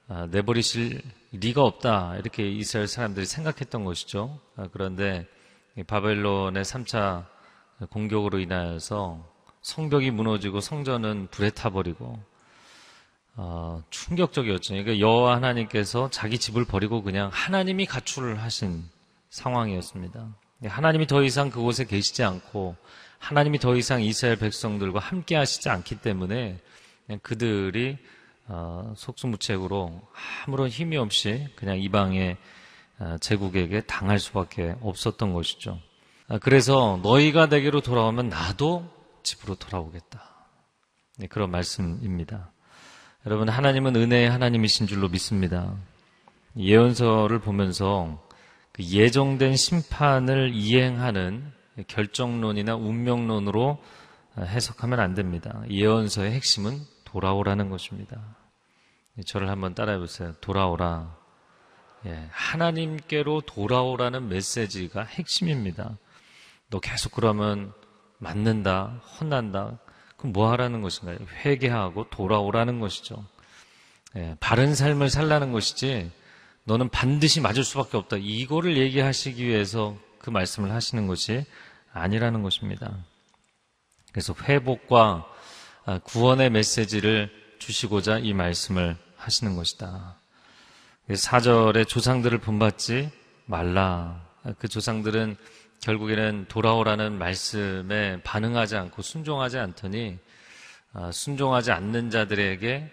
어, 0.08 0.28
내버리실 0.30 1.02
리가 1.32 1.62
없다. 1.62 2.16
이렇게 2.16 2.48
이스라엘 2.48 2.86
사람들이 2.86 3.24
생각했던 3.26 3.84
것이죠. 3.84 4.38
어, 4.56 4.66
그런데 4.72 5.26
바벨론의 5.86 6.62
3차 6.62 7.26
공격으로 7.90 8.38
인하여서 8.38 9.26
성벽이 9.62 10.10
무너지고 10.10 10.60
성전은 10.60 11.28
불에 11.30 11.50
타버리고 11.50 12.18
어, 13.36 13.82
충격적이었죠. 13.88 14.74
그러니까 14.74 14.98
여호와 14.98 15.36
하나님께서 15.36 16.10
자기 16.10 16.38
집을 16.38 16.66
버리고 16.66 17.02
그냥 17.02 17.30
하나님이 17.32 17.86
가출을 17.86 18.42
하신 18.42 18.84
상황이었습니다. 19.30 20.36
하나님이 20.64 21.06
더 21.06 21.22
이상 21.22 21.48
그곳에 21.48 21.86
계시지 21.86 22.22
않고 22.22 22.76
하나님이 23.18 23.58
더 23.58 23.74
이상 23.74 24.02
이스라엘 24.02 24.36
백성들과 24.36 25.00
함께 25.00 25.36
하시지 25.36 25.68
않기 25.70 26.00
때문에 26.02 26.60
그들이 27.22 27.98
어, 28.54 28.92
속수무책으로 28.96 30.02
아무런 30.44 30.68
힘이 30.68 30.98
없이 30.98 31.48
그냥 31.56 31.78
이방의 31.78 32.36
어, 32.98 33.16
제국에게 33.18 33.80
당할 33.80 34.18
수밖에 34.18 34.76
없었던 34.82 35.32
것이죠. 35.32 35.80
아, 36.28 36.38
그래서 36.38 37.00
너희가 37.02 37.46
내게로 37.46 37.80
돌아오면 37.80 38.28
나도 38.28 38.86
집으로 39.22 39.54
돌아오겠다. 39.54 40.22
네, 41.16 41.26
그런 41.28 41.50
말씀입니다. 41.50 42.52
여러분 43.24 43.48
하나님은 43.48 43.96
은혜의 43.96 44.28
하나님이신 44.28 44.86
줄로 44.86 45.08
믿습니다. 45.08 45.74
예언서를 46.58 47.38
보면서 47.38 48.22
그 48.72 48.82
예정된 48.82 49.56
심판을 49.56 50.52
이행하는 50.54 51.50
결정론이나 51.86 52.74
운명론으로 52.76 53.82
해석하면 54.38 55.00
안 55.00 55.14
됩니다. 55.14 55.62
예언서의 55.70 56.32
핵심은 56.32 56.80
돌아오라는 57.04 57.70
것입니다. 57.70 58.41
저를 59.26 59.50
한번 59.50 59.74
따라해 59.74 59.98
보세요. 59.98 60.34
돌아오라. 60.40 61.16
예, 62.06 62.28
하나님께로 62.32 63.42
돌아오라는 63.42 64.28
메시지가 64.28 65.04
핵심입니다. 65.04 65.98
너 66.70 66.80
계속 66.80 67.12
그러면 67.12 67.72
맞는다, 68.18 69.00
혼난다. 69.20 69.78
그럼 70.16 70.32
뭐 70.32 70.50
하라는 70.52 70.82
것인가요? 70.82 71.18
회개하고 71.44 72.08
돌아오라는 72.10 72.80
것이죠. 72.80 73.24
예, 74.16 74.36
바른 74.40 74.74
삶을 74.74 75.10
살라는 75.10 75.52
것이지 75.52 76.10
너는 76.64 76.88
반드시 76.88 77.40
맞을 77.40 77.64
수밖에 77.64 77.96
없다. 77.96 78.16
이거를 78.18 78.76
얘기하시기 78.76 79.44
위해서 79.44 79.96
그 80.18 80.30
말씀을 80.30 80.70
하시는 80.70 81.06
것이 81.06 81.44
아니라는 81.92 82.42
것입니다. 82.42 82.96
그래서 84.12 84.34
회복과 84.42 85.26
아, 85.84 85.98
구원의 85.98 86.50
메시지를 86.50 87.41
주시고자 87.62 88.18
이 88.18 88.32
말씀을 88.32 88.96
하시는 89.16 89.54
것이다. 89.54 90.16
4절에 91.08 91.86
조상들을 91.86 92.38
본받지 92.38 93.08
말라. 93.46 94.20
그 94.58 94.66
조상들은 94.66 95.36
결국에는 95.80 96.46
돌아오라는 96.48 97.18
말씀에 97.18 98.20
반응하지 98.24 98.76
않고 98.76 99.02
순종하지 99.02 99.58
않더니 99.58 100.18
아, 100.92 101.12
순종하지 101.12 101.70
않는 101.70 102.10
자들에게 102.10 102.90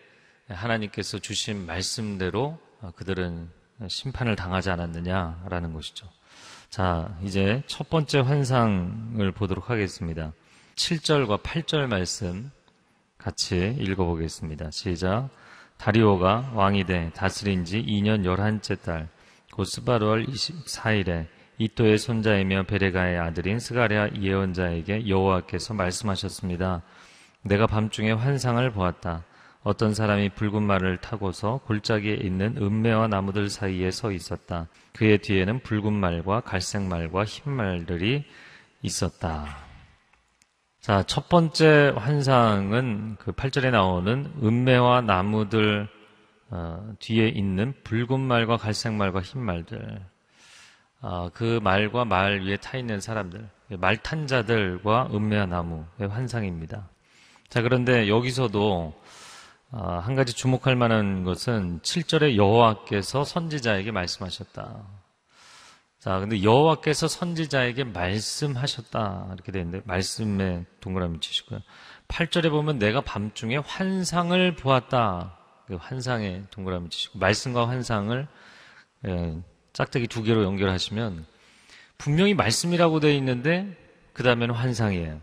하나님께서 0.50 1.18
주신 1.18 1.66
말씀대로 1.66 2.60
그들은 2.96 3.50
심판을 3.88 4.36
당하지 4.36 4.70
않았느냐라는 4.70 5.74
것이죠. 5.74 6.08
자, 6.70 7.18
이제 7.24 7.64
첫 7.66 7.90
번째 7.90 8.20
환상을 8.20 9.32
보도록 9.32 9.72
하겠습니다. 9.72 10.32
7절과 10.76 11.42
8절 11.42 11.88
말씀 11.88 12.52
같이 13.20 13.76
읽어보겠습니다. 13.80 14.72
시작. 14.72 15.30
다리오가 15.78 16.52
왕이 16.56 16.86
돼 16.86 17.12
다스린 17.14 17.64
지 17.64 17.84
2년 17.84 18.24
11째 18.24 18.82
달, 18.82 19.08
곧 19.54 19.66
스바르월 19.66 20.26
24일에 20.26 21.28
이토의 21.58 21.98
손자이며 21.98 22.64
베레가의 22.64 23.20
아들인 23.20 23.60
스가랴 23.60 24.16
예언자에게 24.16 25.08
여호와께서 25.08 25.74
말씀하셨습니다. 25.74 26.82
내가 27.44 27.68
밤중에 27.68 28.14
환상을 28.14 28.72
보았다. 28.72 29.24
어떤 29.64 29.94
사람이 29.94 30.30
붉은 30.30 30.64
말을 30.64 30.98
타고서 30.98 31.60
골짜기에 31.66 32.16
있는 32.16 32.56
은매와 32.58 33.08
나무들 33.08 33.50
사이에 33.50 33.92
서 33.92 34.12
있었다. 34.12 34.68
그의 34.94 35.18
뒤에는 35.20 35.60
붉은 35.60 35.94
말과 35.94 36.40
갈색 36.40 36.84
말과 36.84 37.26
흰 37.26 37.52
말들이 37.52 38.24
있었다. 38.82 39.69
자, 40.90 41.04
첫 41.04 41.30
번째 41.30 41.94
환상은 41.96 43.16
그 43.20 43.32
8절에 43.32 43.70
나오는 43.70 44.26
은매와 44.42 45.02
나무들 45.02 45.88
어, 46.50 46.94
뒤에 46.98 47.28
있는 47.28 47.76
붉은 47.84 48.20
말과 48.20 48.58
갈색 48.58 48.94
말과 48.94 49.22
흰 49.22 49.40
말들. 49.40 50.04
어, 51.02 51.30
그 51.32 51.60
말과 51.62 52.06
말 52.06 52.42
위에 52.42 52.58
타 52.58 52.80
있는 52.80 53.00
사람들, 53.02 53.48
말탄 53.78 54.26
자들과 54.26 55.12
은매와 55.14 55.46
나무의 55.46 56.10
환상입니다. 56.10 56.90
자, 57.50 57.62
그런데 57.62 58.10
여기서도 58.10 59.00
아, 59.70 60.00
한 60.00 60.16
가지 60.16 60.34
주목할 60.34 60.76
만한 60.76 61.24
것은 61.24 61.82
7절에 61.82 62.36
여호와께서 62.36 63.26
선지자에게 63.26 63.92
말씀하셨다. 63.92 64.99
자, 66.00 66.18
근데 66.20 66.42
여호와께서 66.44 67.10
선지자에게 67.10 67.84
말씀하셨다. 67.84 69.32
이렇게 69.34 69.52
되는데 69.52 69.82
말씀에 69.84 70.66
동그라미 70.80 71.20
치시고요. 71.20 71.60
8절에 72.08 72.50
보면 72.50 72.80
내가 72.80 73.02
밤중에 73.02 73.58
환상을 73.58 74.56
보았다. 74.56 75.38
그 75.68 75.76
환상에 75.76 76.44
동그라미 76.52 76.90
치시고 76.90 77.20
말씀과 77.20 77.68
환상을 77.68 78.28
예, 79.08 79.42
짝대기 79.74 80.08
두 80.08 80.24
개로 80.24 80.44
연결하시면 80.46 81.26
분명히 81.98 82.34
말씀이라고 82.34 83.02
되어 83.02 83.12
있는데 83.16 83.76
그 84.14 84.24
다음에는 84.24 84.56
환상이에요. 84.56 85.20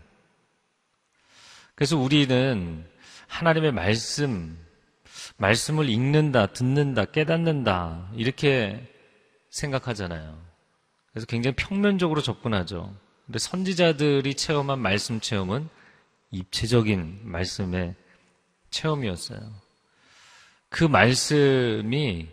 그래서 1.73 1.97
우리는 1.97 2.85
하나님의 3.27 3.71
말씀, 3.71 4.57
말씀을 5.37 5.89
읽는다, 5.89 6.47
듣는다, 6.47 7.05
깨닫는다, 7.05 8.09
이렇게 8.15 8.87
생각하잖아요. 9.49 10.46
그래서 11.17 11.25
굉장히 11.25 11.55
평면적으로 11.55 12.21
접근하죠. 12.21 12.95
근데 13.25 13.39
선지자들이 13.39 14.35
체험한 14.35 14.77
말씀 14.77 15.19
체험은 15.19 15.67
입체적인 16.29 17.21
말씀의 17.23 17.95
체험이었어요. 18.69 19.39
그 20.69 20.83
말씀이 20.83 22.27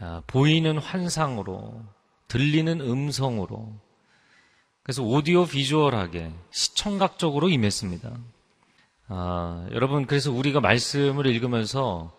아, 0.00 0.22
보이는 0.26 0.78
환상으로, 0.78 1.84
들리는 2.28 2.80
음성으로, 2.80 3.78
그래서 4.82 5.02
오디오 5.02 5.44
비주얼하게 5.44 6.32
시청각적으로 6.50 7.50
임했습니다. 7.50 8.10
아, 9.08 9.68
여러분, 9.72 10.06
그래서 10.06 10.32
우리가 10.32 10.60
말씀을 10.60 11.26
읽으면서 11.26 12.16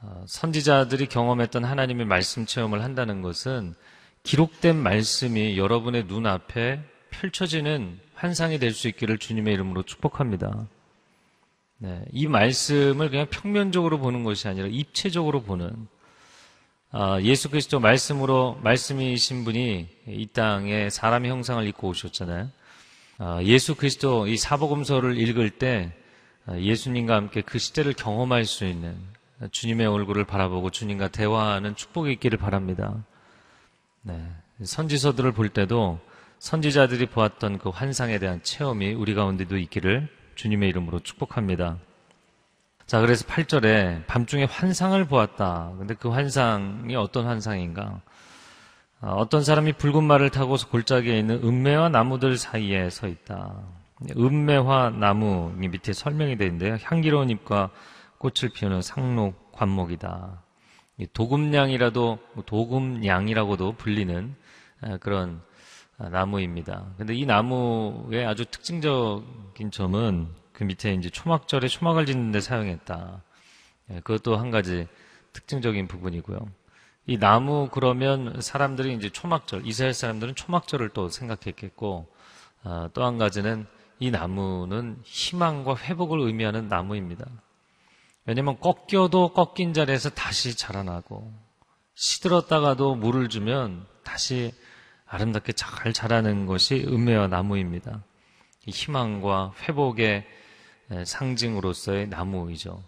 아, 0.00 0.24
선지자들이 0.26 1.06
경험했던 1.06 1.62
하나님의 1.62 2.06
말씀 2.06 2.44
체험을 2.44 2.82
한다는 2.82 3.22
것은 3.22 3.76
기록된 4.22 4.76
말씀이 4.76 5.58
여러분의 5.58 6.04
눈앞에 6.04 6.80
펼쳐지는 7.10 7.98
환상이 8.14 8.58
될 8.58 8.72
수 8.72 8.88
있기를 8.88 9.18
주님의 9.18 9.54
이름으로 9.54 9.82
축복합니다. 9.82 10.66
네, 11.78 12.04
이 12.12 12.28
말씀을 12.28 13.10
그냥 13.10 13.26
평면적으로 13.28 13.98
보는 13.98 14.22
것이 14.22 14.46
아니라 14.46 14.68
입체적으로 14.68 15.42
보는 15.42 15.88
아, 16.92 17.20
예수 17.22 17.50
그리스도 17.50 17.80
말씀으로 17.80 18.60
말씀이신 18.62 19.44
분이 19.44 19.88
이 20.06 20.26
땅에 20.32 20.90
사람의 20.90 21.30
형상을 21.30 21.66
입고 21.66 21.88
오셨잖아요. 21.88 22.48
아, 23.18 23.40
예수 23.42 23.74
그리스도 23.74 24.28
이 24.28 24.36
사복음서를 24.36 25.18
읽을 25.18 25.50
때 25.50 25.92
아, 26.46 26.56
예수님과 26.56 27.16
함께 27.16 27.40
그 27.40 27.58
시대를 27.58 27.94
경험할 27.94 28.44
수 28.44 28.64
있는 28.64 28.94
주님의 29.50 29.86
얼굴을 29.86 30.24
바라보고 30.24 30.70
주님과 30.70 31.08
대화하는 31.08 31.74
축복이 31.74 32.12
있기를 32.12 32.38
바랍니다. 32.38 33.02
네, 34.02 34.20
선지서들을 34.62 35.32
볼 35.32 35.48
때도 35.48 36.00
선지자들이 36.38 37.06
보았던 37.06 37.58
그 37.58 37.68
환상에 37.68 38.18
대한 38.18 38.42
체험이 38.42 38.94
우리 38.94 39.14
가운데도 39.14 39.56
있기를 39.58 40.08
주님의 40.34 40.68
이름으로 40.70 41.00
축복합니다. 41.00 41.78
자, 42.86 43.00
그래서 43.00 43.24
8절에 43.26 44.06
밤중에 44.06 44.44
환상을 44.44 45.04
보았다. 45.04 45.72
근데 45.78 45.94
그 45.94 46.08
환상이 46.08 46.96
어떤 46.96 47.26
환상인가? 47.26 48.00
아, 49.00 49.12
어떤 49.12 49.44
사람이 49.44 49.74
붉은 49.74 50.02
말을 50.04 50.30
타고서 50.30 50.68
골짜기에 50.68 51.18
있는 51.18 51.42
은매와 51.44 51.88
나무들 51.90 52.36
사이에 52.36 52.90
서 52.90 53.06
있다. 53.06 53.54
은매화 54.16 54.90
나무 54.90 55.52
밑에 55.56 55.92
설명이 55.92 56.36
되어 56.36 56.48
있는데요. 56.48 56.76
향기로운 56.82 57.30
잎과 57.30 57.70
꽃을 58.18 58.52
피우는 58.52 58.82
상록 58.82 59.52
관목이다. 59.52 60.41
도금냥이라도 61.12 62.18
뭐 62.34 62.44
도금냥이라고도 62.44 63.72
불리는 63.72 64.34
아, 64.80 64.96
그런 64.98 65.40
아, 65.98 66.08
나무입니다. 66.08 66.86
근데 66.98 67.14
이 67.14 67.26
나무의 67.26 68.26
아주 68.26 68.44
특징적인 68.44 69.70
점은 69.70 70.28
그 70.52 70.64
밑에 70.64 70.94
이제 70.94 71.10
초막절에 71.10 71.68
초막을 71.68 72.06
짓는 72.06 72.32
데 72.32 72.40
사용했다. 72.40 73.22
예, 73.90 73.94
그것도 74.00 74.36
한 74.36 74.50
가지 74.50 74.86
특징적인 75.32 75.88
부분이고요. 75.88 76.38
이 77.06 77.18
나무 77.18 77.68
그러면 77.70 78.40
사람들이 78.40 78.94
이제 78.94 79.10
초막절 79.10 79.66
이스라엘 79.66 79.92
사람들은 79.92 80.34
초막절을 80.34 80.90
또 80.90 81.08
생각했겠고 81.08 82.06
아, 82.64 82.88
또한 82.94 83.18
가지는 83.18 83.66
이 83.98 84.10
나무는 84.10 84.98
희망과 85.04 85.76
회복을 85.76 86.20
의미하는 86.20 86.68
나무입니다. 86.68 87.26
왜냐하면 88.24 88.58
꺾여도 88.60 89.32
꺾인 89.32 89.74
자리에서 89.74 90.10
다시 90.10 90.56
자라나고 90.56 91.32
시들었다가도 91.94 92.94
물을 92.94 93.28
주면 93.28 93.86
다시 94.04 94.52
아름답게 95.06 95.52
잘 95.52 95.92
자라는 95.92 96.46
것이 96.46 96.84
은매와 96.86 97.28
나무입니다. 97.28 98.02
희망과 98.66 99.52
회복의 99.62 100.24
상징으로서의 101.04 102.08
나무이죠. 102.08 102.82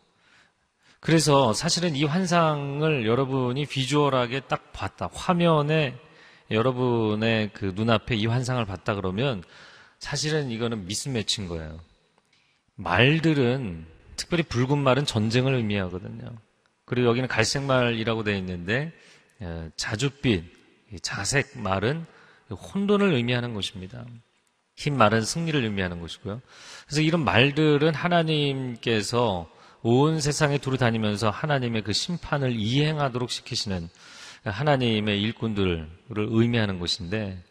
그래서 1.01 1.53
사실은 1.53 1.97
이 1.97 2.05
환상을 2.05 3.07
여러분이 3.07 3.67
비주얼하게 3.67 4.41
딱 4.41 4.73
봤다. 4.73 5.11
화면에 5.13 5.99
여러분의 6.51 7.51
그 7.53 7.73
눈앞에 7.75 8.15
이 8.15 8.27
환상을 8.27 8.65
봤다 8.65 8.95
그러면 8.95 9.43
사실은 9.99 10.51
이거는 10.51 10.87
미스매치인 10.87 11.49
거예요. 11.49 11.79
말들은 12.77 13.94
특별히 14.17 14.43
붉은 14.43 14.79
말은 14.79 15.07
전쟁을 15.07 15.55
의미하거든요. 15.55 16.31
그리고 16.85 17.09
여기는 17.09 17.29
갈색 17.29 17.63
말이라고 17.63 18.25
되어 18.25 18.37
있는데 18.37 18.93
자줏빛, 19.77 20.45
자색 21.03 21.59
말은 21.59 22.07
혼돈을 22.51 23.13
의미하는 23.15 23.55
것입니다. 23.55 24.05
흰 24.77 24.97
말은 24.97 25.23
승리를 25.23 25.63
의미하는 25.63 26.01
것이고요. 26.01 26.43
그래서 26.87 27.01
이런 27.01 27.25
말들은 27.25 27.95
하나님께서 27.95 29.51
온 29.83 30.21
세상에 30.21 30.59
두루 30.59 30.79
다니면서 30.79 31.31
하나님의 31.31 31.83
그 31.83 31.93
심판을 31.93 32.53
이행하도록 32.53 33.31
시키시는 33.31 33.89
하나님의 34.45 35.23
일꾼들을 35.23 35.89
의미하는 36.11 36.79
것인데, 36.79 37.43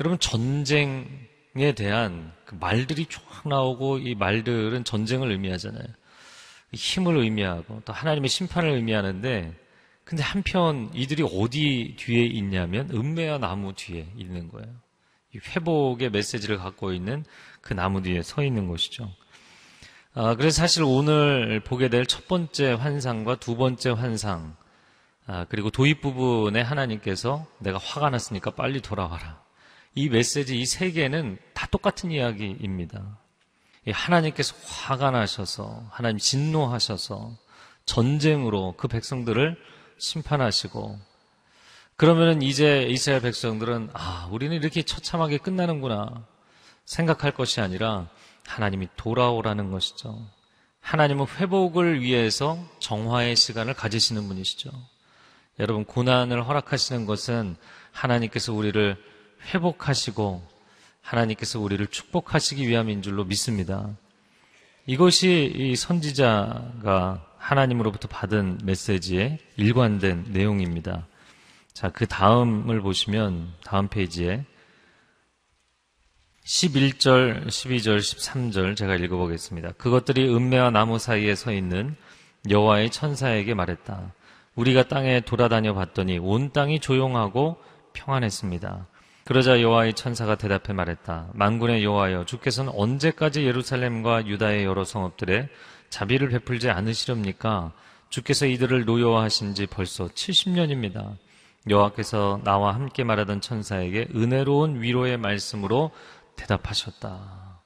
여러분 0.00 0.18
전쟁 0.18 1.08
에 1.56 1.72
대한 1.72 2.32
그 2.46 2.54
말들이 2.54 3.06
쫙 3.06 3.22
나오고 3.46 3.98
이 3.98 4.14
말들은 4.14 4.84
전쟁을 4.84 5.30
의미하잖아요. 5.32 5.84
힘을 6.72 7.18
의미하고 7.18 7.82
또 7.84 7.92
하나님의 7.92 8.30
심판을 8.30 8.70
의미하는데, 8.70 9.54
근데 10.04 10.22
한편 10.22 10.90
이들이 10.94 11.22
어디 11.22 11.94
뒤에 11.98 12.24
있냐면 12.24 12.88
은매와 12.90 13.38
나무 13.38 13.74
뒤에 13.74 14.08
있는 14.16 14.48
거예요. 14.48 14.68
회복의 15.34 16.10
메시지를 16.10 16.58
갖고 16.58 16.92
있는 16.92 17.24
그 17.60 17.74
나무 17.74 18.02
뒤에 18.02 18.22
서 18.22 18.42
있는 18.42 18.68
것이죠. 18.68 19.10
아, 20.14 20.34
그래서 20.34 20.56
사실 20.60 20.82
오늘 20.84 21.60
보게 21.60 21.88
될 21.88 22.04
첫 22.06 22.28
번째 22.28 22.72
환상과 22.72 23.36
두 23.36 23.56
번째 23.56 23.90
환상, 23.90 24.56
아, 25.26 25.46
그리고 25.48 25.70
도입 25.70 26.00
부분에 26.00 26.60
하나님께서 26.62 27.46
내가 27.58 27.78
화가 27.78 28.10
났으니까 28.10 28.50
빨리 28.52 28.80
돌아와라. 28.80 29.41
이 29.94 30.08
메시지, 30.08 30.58
이 30.58 30.64
세 30.64 30.90
개는 30.90 31.38
다 31.54 31.66
똑같은 31.70 32.10
이야기입니다. 32.10 33.18
하나님께서 33.90 34.54
화가 34.64 35.10
나셔서, 35.10 35.84
하나님 35.90 36.18
진노하셔서 36.18 37.36
전쟁으로 37.84 38.74
그 38.76 38.86
백성들을 38.88 39.56
심판하시고 39.98 40.98
그러면은 41.96 42.42
이제 42.42 42.84
이스라엘 42.88 43.20
백성들은 43.22 43.90
아, 43.92 44.28
우리는 44.30 44.56
이렇게 44.56 44.82
처참하게 44.82 45.38
끝나는구나 45.38 46.26
생각할 46.84 47.32
것이 47.32 47.60
아니라 47.60 48.08
하나님이 48.46 48.88
돌아오라는 48.96 49.70
것이죠. 49.70 50.26
하나님은 50.80 51.26
회복을 51.38 52.00
위해서 52.00 52.58
정화의 52.80 53.36
시간을 53.36 53.74
가지시는 53.74 54.26
분이시죠. 54.26 54.70
여러분 55.60 55.84
고난을 55.84 56.46
허락하시는 56.46 57.06
것은 57.06 57.56
하나님께서 57.92 58.52
우리를 58.52 58.96
회복하시고 59.46 60.42
하나님께서 61.00 61.60
우리를 61.60 61.86
축복하시기 61.88 62.66
위함인 62.68 63.02
줄로 63.02 63.24
믿습니다. 63.24 63.90
이것이 64.86 65.52
이 65.54 65.76
선지자가 65.76 67.26
하나님으로부터 67.36 68.08
받은 68.08 68.60
메시지의 68.64 69.38
일관된 69.56 70.26
내용입니다. 70.28 71.06
자, 71.72 71.90
그 71.90 72.06
다음을 72.06 72.80
보시면 72.80 73.52
다음 73.64 73.88
페이지에 73.88 74.44
11절, 76.44 77.46
12절, 77.46 77.98
13절 77.98 78.76
제가 78.76 78.96
읽어보겠습니다. 78.96 79.72
그것들이 79.72 80.28
은매와 80.34 80.70
나무 80.70 80.98
사이에 80.98 81.34
서 81.34 81.52
있는 81.52 81.96
여호와의 82.50 82.90
천사에게 82.90 83.54
말했다. 83.54 84.12
우리가 84.56 84.88
땅에 84.88 85.20
돌아다녀 85.20 85.72
봤더니 85.72 86.18
온 86.18 86.52
땅이 86.52 86.80
조용하고 86.80 87.56
평안했습니다. 87.92 88.86
그러자 89.24 89.60
여호와의 89.60 89.94
천사가 89.94 90.34
대답해 90.34 90.72
말했다. 90.72 91.28
만군의 91.34 91.84
여호와여, 91.84 92.24
주께서는 92.24 92.72
언제까지 92.74 93.44
예루살렘과 93.44 94.26
유다의 94.26 94.64
여러 94.64 94.84
성읍들에 94.84 95.48
자비를 95.90 96.28
베풀지 96.30 96.70
않으시렵니까? 96.70 97.72
주께서 98.08 98.46
이들을 98.46 98.84
노여워하신 98.84 99.54
지 99.54 99.66
벌써 99.66 100.08
70년입니다. 100.08 101.16
여호와께서 101.68 102.40
나와 102.42 102.74
함께 102.74 103.04
말하던 103.04 103.40
천사에게 103.40 104.08
은혜로운 104.14 104.82
위로의 104.82 105.18
말씀으로 105.18 105.92
대답하셨다. 106.34 107.62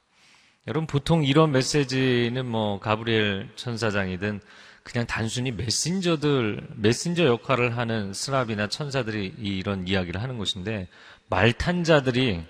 여러분 0.68 0.86
보통 0.86 1.24
이런 1.24 1.52
메시지는 1.52 2.44
뭐 2.44 2.80
가브리엘 2.80 3.50
천사장이든 3.56 4.40
그냥 4.86 5.04
단순히 5.04 5.50
메신저들, 5.50 6.68
메신저 6.76 7.24
역할을 7.24 7.76
하는 7.76 8.12
스랍이나 8.12 8.68
천사들이 8.68 9.34
이런 9.36 9.88
이야기를 9.88 10.22
하는 10.22 10.38
것인데, 10.38 10.88
말탄 11.28 11.84
자들이 11.84 12.44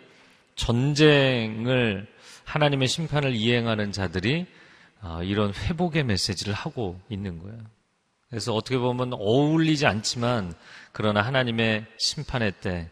전쟁을, 0.55 2.07
하나님의 2.45 2.89
심판을 2.89 3.35
이행하는 3.35 3.93
자들이 3.93 4.47
아, 5.01 5.23
이런 5.23 5.53
회복의 5.55 6.05
메시지를 6.05 6.55
하고 6.55 6.99
있는 7.09 7.39
거예요. 7.39 7.59
그래서 8.29 8.55
어떻게 8.55 8.77
보면 8.79 9.13
어울리지 9.13 9.87
않지만, 9.87 10.55
그러나 10.93 11.23
하나님의 11.23 11.87
심판의 11.97 12.55
때, 12.61 12.91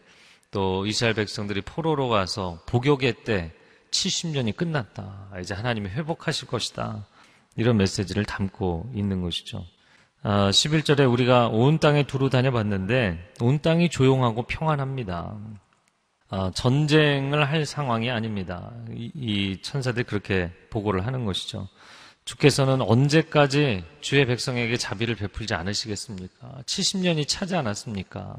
또 0.51 0.85
이스라엘 0.85 1.13
백성들이 1.13 1.61
포로로 1.61 2.07
가서 2.07 2.61
복역의 2.67 3.25
때 3.25 3.51
70년이 3.91 4.55
끝났다. 4.55 5.29
이제 5.41 5.53
하나님이 5.53 5.89
회복하실 5.89 6.47
것이다. 6.47 7.05
이런 7.57 7.77
메시지를 7.77 8.25
담고 8.25 8.91
있는 8.93 9.21
것이죠. 9.21 9.65
아, 10.23 10.49
11절에 10.49 11.11
우리가 11.11 11.47
온 11.47 11.79
땅에 11.79 12.03
두루 12.03 12.29
다녀봤는데 12.29 13.33
온 13.41 13.59
땅이 13.59 13.89
조용하고 13.89 14.43
평안합니다. 14.43 15.37
아, 16.29 16.51
전쟁을 16.53 17.47
할 17.47 17.65
상황이 17.65 18.09
아닙니다. 18.09 18.71
이, 18.91 19.11
이 19.13 19.61
천사들이 19.61 20.05
그렇게 20.05 20.51
보고를 20.69 21.05
하는 21.05 21.25
것이죠. 21.25 21.67
주께서는 22.25 22.81
언제까지 22.81 23.83
주의 24.01 24.25
백성에게 24.25 24.77
자비를 24.77 25.15
베풀지 25.15 25.53
않으시겠습니까? 25.53 26.63
70년이 26.65 27.27
차지 27.27 27.55
않았습니까? 27.55 28.35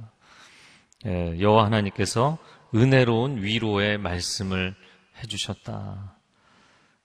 예, 1.07 1.41
여호와 1.41 1.67
하나님께서 1.67 2.39
은혜로운 2.75 3.43
위로의 3.43 3.99
말씀을 3.99 4.75
해주셨다. 5.23 6.17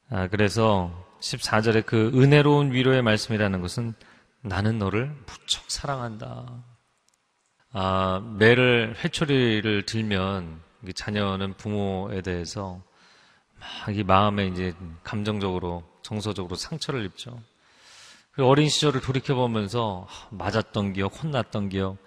아, 0.10 0.28
그래서 0.30 1.08
14절에 1.20 1.86
그 1.86 2.12
은혜로운 2.16 2.74
위로의 2.74 3.04
말씀이라는 3.04 3.62
것은 3.62 3.94
나는 4.42 4.80
너를 4.80 5.16
무척 5.28 5.70
사랑한다. 5.70 6.64
아, 7.74 8.36
매를 8.38 8.96
회초리를 9.04 9.86
들면 9.86 10.62
자녀는 10.96 11.54
부모에 11.56 12.22
대해서 12.22 12.82
막 13.60 13.90
이 13.96 14.04
마음에 14.04 14.48
이제 14.48 14.74
감정적으로 15.04 15.84
정서적으로 16.02 16.56
상처를 16.56 17.06
입죠. 17.06 17.40
그 18.32 18.46
어린 18.46 18.70
시절을 18.70 19.02
돌이켜 19.02 19.36
보면서 19.36 20.08
맞았던 20.32 20.94
기억, 20.94 21.22
혼났던 21.24 21.70
기억. 21.70 21.98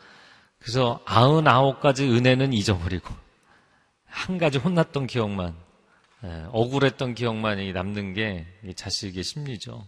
그래서 0.58 1.00
아흔아홉 1.04 1.80
가지 1.80 2.08
은혜는 2.08 2.52
잊어버리고 2.52 3.14
한 4.06 4.38
가지 4.38 4.58
혼났던 4.58 5.06
기억만 5.06 5.54
예, 6.24 6.46
억울했던 6.52 7.14
기억만이 7.14 7.72
남는 7.72 8.14
게 8.14 8.46
자식의 8.74 9.22
심리죠. 9.22 9.86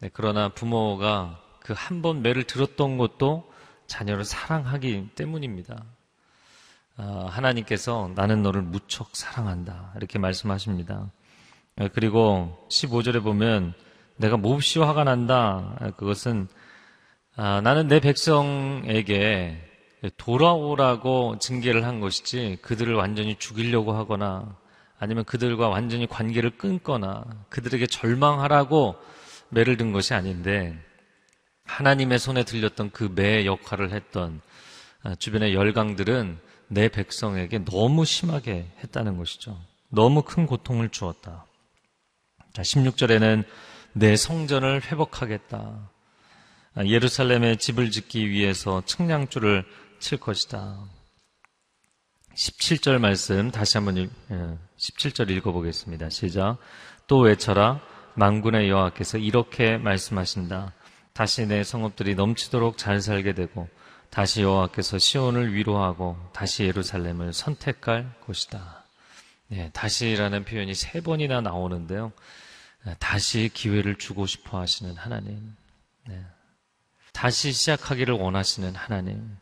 네, 0.00 0.10
그러나 0.12 0.48
부모가 0.48 1.40
그 1.60 1.72
한 1.74 2.02
번 2.02 2.22
매를 2.22 2.42
들었던 2.44 2.98
것도 2.98 3.50
자녀를 3.86 4.24
사랑하기 4.24 5.10
때문입니다. 5.14 5.84
아, 7.04 7.26
하나님께서 7.28 8.12
나는 8.14 8.42
너를 8.42 8.62
무척 8.62 9.16
사랑한다. 9.16 9.92
이렇게 9.96 10.20
말씀하십니다. 10.20 11.10
예, 11.80 11.88
그리고 11.88 12.64
15절에 12.70 13.24
보면 13.24 13.74
내가 14.16 14.36
몹시 14.36 14.78
화가 14.78 15.02
난다. 15.02 15.76
아, 15.80 15.90
그것은 15.90 16.46
아, 17.34 17.60
나는 17.60 17.88
내 17.88 17.98
백성에게 17.98 19.68
돌아오라고 20.16 21.40
징계를 21.40 21.84
한 21.84 21.98
것이지 21.98 22.58
그들을 22.62 22.94
완전히 22.94 23.34
죽이려고 23.36 23.94
하거나 23.94 24.56
아니면 25.00 25.24
그들과 25.24 25.68
완전히 25.68 26.06
관계를 26.06 26.56
끊거나 26.56 27.24
그들에게 27.48 27.84
절망하라고 27.86 28.94
매를 29.48 29.76
든 29.76 29.90
것이 29.90 30.14
아닌데 30.14 30.78
하나님의 31.64 32.20
손에 32.20 32.44
들렸던 32.44 32.90
그매 32.92 33.44
역할을 33.44 33.90
했던 33.90 34.40
아, 35.02 35.16
주변의 35.16 35.52
열강들은 35.52 36.51
내 36.72 36.88
백성에게 36.88 37.64
너무 37.64 38.04
심하게 38.04 38.66
했다는 38.82 39.18
것이죠. 39.18 39.60
너무 39.88 40.22
큰 40.22 40.46
고통을 40.46 40.88
주었다. 40.88 41.44
자, 42.54 42.62
16절에는 42.62 43.44
내 43.92 44.16
성전을 44.16 44.82
회복하겠다. 44.90 45.90
아, 46.74 46.84
예루살렘에 46.84 47.56
집을 47.56 47.90
짓기 47.90 48.30
위해서 48.30 48.82
측량줄을 48.86 49.64
칠 50.00 50.18
것이다. 50.18 50.78
17절 52.34 52.98
말씀 52.98 53.50
다시 53.50 53.76
한번 53.76 54.10
17절 54.78 55.30
예, 55.30 55.34
읽어보겠습니다. 55.34 56.08
시작. 56.08 56.56
또 57.06 57.18
외쳐라. 57.18 57.80
만군의 58.14 58.70
여호와께서 58.70 59.18
이렇게 59.18 59.76
말씀하신다. 59.76 60.72
다시 61.12 61.46
내 61.46 61.62
성읍들이 61.62 62.14
넘치도록 62.14 62.78
잘 62.78 63.02
살게 63.02 63.34
되고 63.34 63.68
다시 64.12 64.42
여호와께서 64.42 64.98
시온을 64.98 65.54
위로하고 65.54 66.18
다시 66.34 66.64
예루살렘을 66.64 67.32
선택할 67.32 68.12
것이다. 68.20 68.84
네, 69.48 69.70
다시라는 69.72 70.44
표현이 70.44 70.74
세 70.74 71.00
번이나 71.00 71.40
나오는데요. 71.40 72.12
예, 72.86 72.94
다시 72.98 73.48
기회를 73.52 73.96
주고 73.96 74.26
싶어 74.26 74.60
하시는 74.60 74.94
하나님. 74.96 75.56
네. 76.06 76.22
다시 77.14 77.52
시작하기를 77.52 78.14
원하시는 78.14 78.74
하나님. 78.74 79.34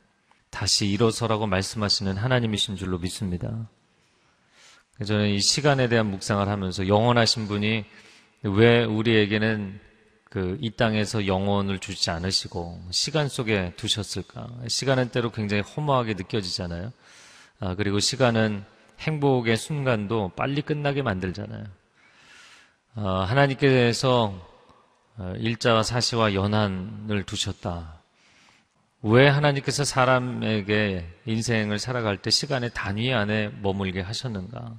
다시 0.50 0.86
일어서라고 0.86 1.48
말씀하시는 1.48 2.16
하나님이신 2.16 2.76
줄로 2.76 2.98
믿습니다. 2.98 3.68
저는 5.04 5.30
이 5.30 5.40
시간에 5.40 5.88
대한 5.88 6.06
묵상을 6.12 6.46
하면서 6.46 6.86
영원하신 6.86 7.48
분이 7.48 7.84
왜 8.44 8.84
우리에게는 8.84 9.80
그 10.30 10.56
이 10.60 10.70
땅에서 10.70 11.26
영혼을 11.26 11.80
주지 11.80 12.08
않으시고 12.10 12.80
시간 12.90 13.28
속에 13.28 13.72
두셨을까? 13.76 14.48
시간은 14.68 15.10
때로 15.10 15.32
굉장히 15.32 15.62
허무하게 15.62 16.14
느껴지잖아요. 16.14 16.92
아, 17.58 17.74
그리고 17.74 17.98
시간은 17.98 18.64
행복의 19.00 19.56
순간도 19.56 20.32
빨리 20.36 20.62
끝나게 20.62 21.02
만들잖아요. 21.02 21.64
아, 22.94 23.26
하나님께서 23.28 24.32
어, 25.16 25.34
일자와 25.36 25.82
사시와 25.82 26.32
연한을 26.34 27.24
두셨다. 27.24 28.00
왜 29.02 29.26
하나님께서 29.28 29.82
사람에게 29.82 31.08
인생을 31.26 31.80
살아갈 31.80 32.18
때 32.18 32.30
시간의 32.30 32.70
단위 32.72 33.12
안에 33.12 33.48
머물게 33.62 34.00
하셨는가? 34.00 34.78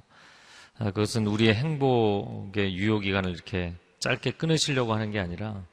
아, 0.78 0.84
그것은 0.86 1.26
우리의 1.26 1.54
행복의 1.54 2.74
유효 2.74 3.00
기간을 3.00 3.30
이렇게 3.32 3.74
짧게 4.02 4.32
끊으시려고 4.32 4.94
하는 4.94 5.12
게 5.12 5.20
아니라 5.20 5.64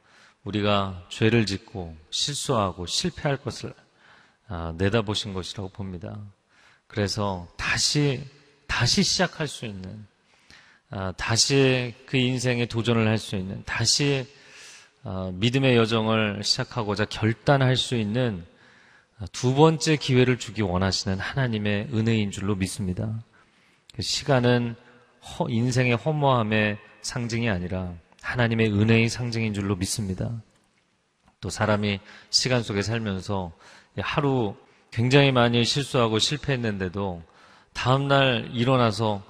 우리가 0.43 1.03
죄를 1.09 1.47
짓고 1.47 1.97
실수하고 2.11 2.85
실패할 2.85 3.37
것을 3.37 3.73
아, 4.47 4.73
내다보신 4.77 5.33
것이라고 5.33 5.69
봅니다. 5.69 6.15
그래서 6.87 7.47
다시 7.57 8.23
다시 8.67 9.01
시작할 9.01 9.47
수 9.47 9.65
있는 9.65 10.05
아, 10.91 11.11
다시 11.17 11.95
그 12.05 12.17
인생에 12.17 12.67
도전을 12.67 13.07
할 13.07 13.17
수 13.17 13.35
있는 13.35 13.63
다시 13.65 14.27
어, 15.03 15.31
믿음의 15.33 15.75
여정을 15.75 16.43
시작하고자 16.43 17.05
결단할 17.05 17.75
수 17.75 17.95
있는 17.95 18.45
두 19.31 19.55
번째 19.55 19.95
기회를 19.95 20.37
주기 20.37 20.61
원하시는 20.61 21.17
하나님의 21.19 21.89
은혜인 21.93 22.29
줄로 22.29 22.55
믿습니다. 22.55 23.23
그 23.95 24.03
시간은 24.03 24.75
인생의 25.49 25.95
허무함의 25.95 26.77
상징이 27.01 27.49
아니라 27.49 27.95
하나님의 28.21 28.71
은혜의 28.71 29.09
상징인 29.09 29.53
줄로 29.53 29.75
믿습니다. 29.75 30.41
또 31.41 31.49
사람이 31.49 31.99
시간 32.29 32.63
속에 32.63 32.81
살면서 32.81 33.51
하루 33.97 34.55
굉장히 34.91 35.31
많이 35.31 35.63
실수하고 35.63 36.19
실패했는데도 36.19 37.23
다음날 37.73 38.49
일어나서 38.53 39.23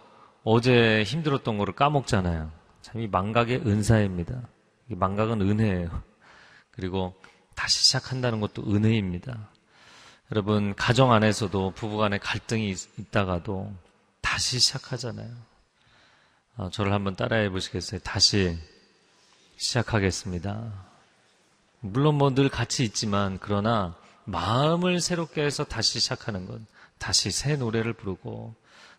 어제 0.44 1.04
힘들었던 1.04 1.58
거를 1.58 1.74
까먹잖아요. 1.76 2.52
참 2.82 3.02
이 3.02 3.08
망각의 3.08 3.68
은사입니다. 3.68 4.48
망각은 4.88 5.42
은혜예요. 5.42 6.04
그리고 6.72 7.14
다시 7.56 7.84
시작한다는 7.84 8.40
것도 8.40 8.64
은혜입니다. 8.64 9.50
여러분, 10.32 10.74
가정 10.76 11.12
안에서도 11.12 11.72
부부 11.72 11.98
간에 11.98 12.18
갈등이 12.18 12.70
있, 12.70 13.12
다가도 13.12 13.72
다시 14.22 14.60
시작하잖아요. 14.60 15.30
어, 16.58 16.70
저를 16.72 16.94
한번 16.94 17.16
따라해 17.16 17.50
보시겠어요? 17.50 18.00
다시 18.02 18.58
시작하겠습니다. 19.60 20.72
물론 21.82 22.16
뭐 22.16 22.34
늘 22.34 22.50
같이 22.50 22.84
있지만, 22.84 23.38
그러나 23.42 23.96
마음을 24.26 25.00
새롭게 25.02 25.44
해서 25.44 25.64
다시 25.64 26.00
시작하는 26.00 26.46
건 26.46 26.66
다시 26.98 27.30
새 27.32 27.56
노래를 27.56 27.94
부르고, 27.94 28.56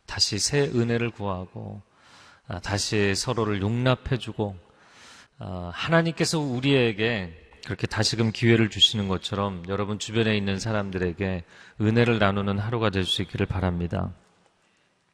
다시 0.06 0.38
새 0.38 0.60
은혜를 0.62 1.10
구하고, 1.10 1.80
아, 2.46 2.60
다시 2.60 3.14
서로를 3.14 3.62
용납해주고, 3.62 4.56
어, 5.38 5.70
하나님께서 5.72 6.38
우리에게 6.38 7.34
그렇게 7.64 7.86
다시금 7.86 8.32
기회를 8.32 8.68
주시는 8.70 9.08
것처럼 9.08 9.62
여러분 9.68 9.98
주변에 9.98 10.36
있는 10.36 10.58
사람들에게 10.58 11.44
은혜를 11.80 12.18
나누는 12.18 12.58
하루가 12.58 12.90
될 12.90 13.04
수 13.04 13.22
있기를 13.22 13.46
바랍니다. 13.46 14.12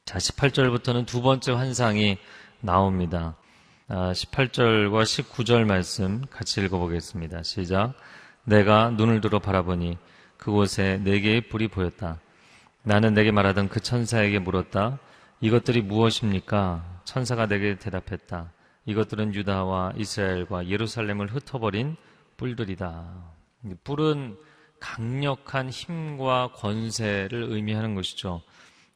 자, 0.05 0.17
18절부터는 0.17 1.05
두 1.05 1.21
번째 1.21 1.51
환상이 1.53 2.17
나옵니다. 2.61 3.35
18절과 3.89 5.03
19절 5.03 5.63
말씀 5.65 6.21
같이 6.29 6.61
읽어보겠습니다. 6.61 7.43
시작. 7.43 7.93
내가 8.43 8.89
눈을 8.89 9.21
들어 9.21 9.39
바라보니 9.39 9.97
그곳에 10.37 10.99
네 11.03 11.21
개의 11.21 11.47
뿔이 11.47 11.69
보였다. 11.69 12.19
나는 12.83 13.13
내게 13.13 13.31
말하던 13.31 13.69
그 13.69 13.79
천사에게 13.79 14.39
물었다. 14.39 14.99
이것들이 15.39 15.81
무엇입니까? 15.81 17.01
천사가 17.05 17.47
내게 17.47 17.77
대답했다. 17.77 18.51
이것들은 18.85 19.33
유다와 19.33 19.93
이스라엘과 19.95 20.67
예루살렘을 20.67 21.27
흩어버린 21.27 21.95
뿔들이다. 22.35 23.33
뿔은 23.85 24.37
강력한 24.79 25.69
힘과 25.69 26.51
권세를 26.53 27.43
의미하는 27.49 27.95
것이죠. 27.95 28.41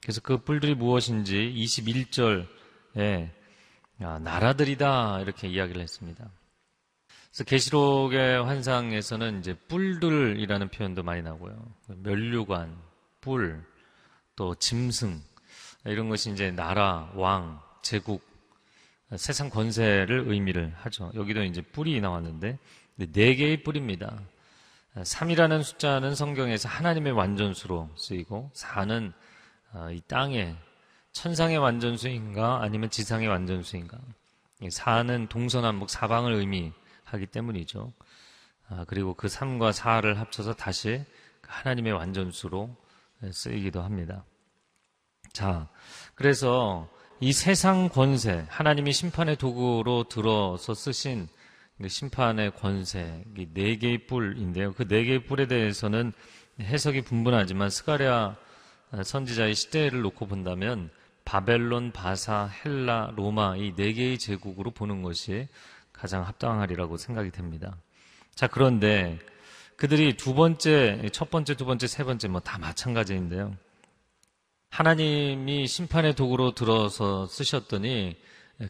그래서 0.02 0.20
그 0.22 0.38
뿔들이 0.38 0.76
무엇인지 0.76 1.54
21절에 1.58 3.41
나라들이다 4.02 5.22
이렇게 5.22 5.48
이야기를 5.48 5.82
했습니다. 5.82 6.30
그래서 7.30 7.44
계시록의 7.46 8.44
환상에서는 8.44 9.40
이제 9.40 9.54
뿔들이라는 9.68 10.70
표현도 10.70 11.04
많이 11.04 11.22
나고요. 11.22 11.56
멸류관, 11.88 12.76
뿔, 13.22 13.64
또 14.36 14.56
짐승 14.56 15.22
이런 15.86 16.10
것이 16.10 16.32
이제 16.32 16.52
나라, 16.52 17.12
왕, 17.16 17.62
제국, 17.82 18.22
세상 19.16 19.50
권세를 19.50 20.26
의미를 20.28 20.74
하죠. 20.78 21.12
여기도 21.16 21.44
이제 21.44 21.62
뿔이 21.62 22.00
나왔는데 22.02 22.58
네 22.96 23.36
개의 23.36 23.64
뿔입니다. 23.64 24.22
3이라는 24.96 25.64
숫자는 25.64 26.16
성경에서 26.16 26.68
하나님의 26.68 27.14
완전수로 27.14 27.90
쓰이고 27.96 28.52
4는 28.54 29.14
어, 29.74 29.90
이 29.92 30.02
땅의 30.02 30.58
천상의 31.14 31.58
완전수인가 31.58 32.62
아니면 32.62 32.90
지상의 32.90 33.28
완전수인가 33.28 33.98
4는 34.62 35.30
동서남북 35.30 35.90
사방을 35.90 36.34
의미하기 36.34 37.28
때문이죠. 37.32 37.94
아, 38.70 38.86
그리고 38.88 39.14
그 39.14 39.28
3과 39.28 39.74
4를 39.74 40.16
합쳐서 40.16 40.54
다시 40.54 41.04
하나님의 41.42 41.94
완전수로 41.94 42.76
쓰이기도 43.32 43.82
합니다. 43.82 44.24
자, 45.34 45.68
그래서 46.16 46.90
이 47.20 47.34
세상 47.34 47.90
권세, 47.90 48.46
하나님이 48.50 48.94
심판의 48.94 49.36
도구로 49.36 50.06
들어서 50.06 50.74
쓰신 50.74 51.28
그 51.82 51.88
심판의 51.88 52.56
권세, 52.56 53.24
네 53.54 53.76
개의 53.78 54.08
뿔인데요. 54.08 54.74
그 54.74 54.88
네 54.88 55.04
개의 55.04 55.26
뿔에 55.26 55.48
대해서는 55.48 56.14
해석이 56.60 57.02
분분하지만 57.02 57.70
스가랴 57.70 58.38
선지자의 59.04 59.56
시대를 59.56 60.02
놓고 60.02 60.28
본다면 60.28 60.90
바벨론, 61.32 61.94
바사, 61.94 62.50
헬라, 62.66 63.14
로마 63.16 63.56
이 63.56 63.74
네 63.78 63.94
개의 63.94 64.20
제국으로 64.20 64.72
보는 64.72 65.02
것이 65.02 65.48
가장 65.94 66.28
합당하리라고 66.28 66.98
생각이 66.98 67.32
됩니다. 67.32 67.78
자, 68.36 68.48
그런데 68.48 69.18
그들이 69.78 70.18
두 70.18 70.34
번째, 70.34 71.08
첫 71.14 71.30
번째, 71.30 71.56
두 71.56 71.64
번째, 71.64 71.88
세 71.88 72.04
번째 72.04 72.28
뭐 72.28 72.42
다 72.42 72.58
마찬가지인데요. 72.58 73.56
하나님이 74.72 75.68
심판의 75.68 76.16
도구로 76.16 76.52
들어서 76.54 77.26
쓰셨더니 77.28 78.18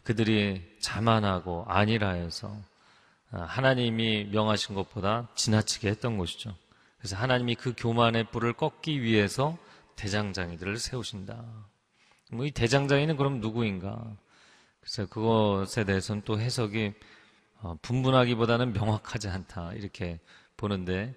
그들이 0.04 0.62
자만하고 0.80 1.64
아니라 1.66 2.10
해서 2.10 2.56
하나님이 3.32 4.26
명하신 4.26 4.76
것보다 4.76 5.28
지나치게 5.34 5.88
했던 5.88 6.16
것이죠. 6.16 6.54
그래서 6.98 7.16
하나님이 7.16 7.56
그 7.56 7.74
교만의 7.76 8.30
뿔을 8.30 8.52
꺾기 8.52 9.02
위해서 9.02 9.58
대장장이들을 9.96 10.76
세우신다. 10.78 11.71
뭐 12.32 12.46
이 12.46 12.50
대장장이는 12.50 13.16
그럼 13.16 13.40
누구인가? 13.40 14.16
그래서 14.80 15.06
그것에 15.06 15.84
대해서는 15.84 16.22
또 16.24 16.40
해석이 16.40 16.92
어, 17.60 17.76
분분하기보다는 17.82 18.72
명확하지 18.72 19.28
않다. 19.28 19.72
이렇게 19.74 20.18
보는데 20.56 21.14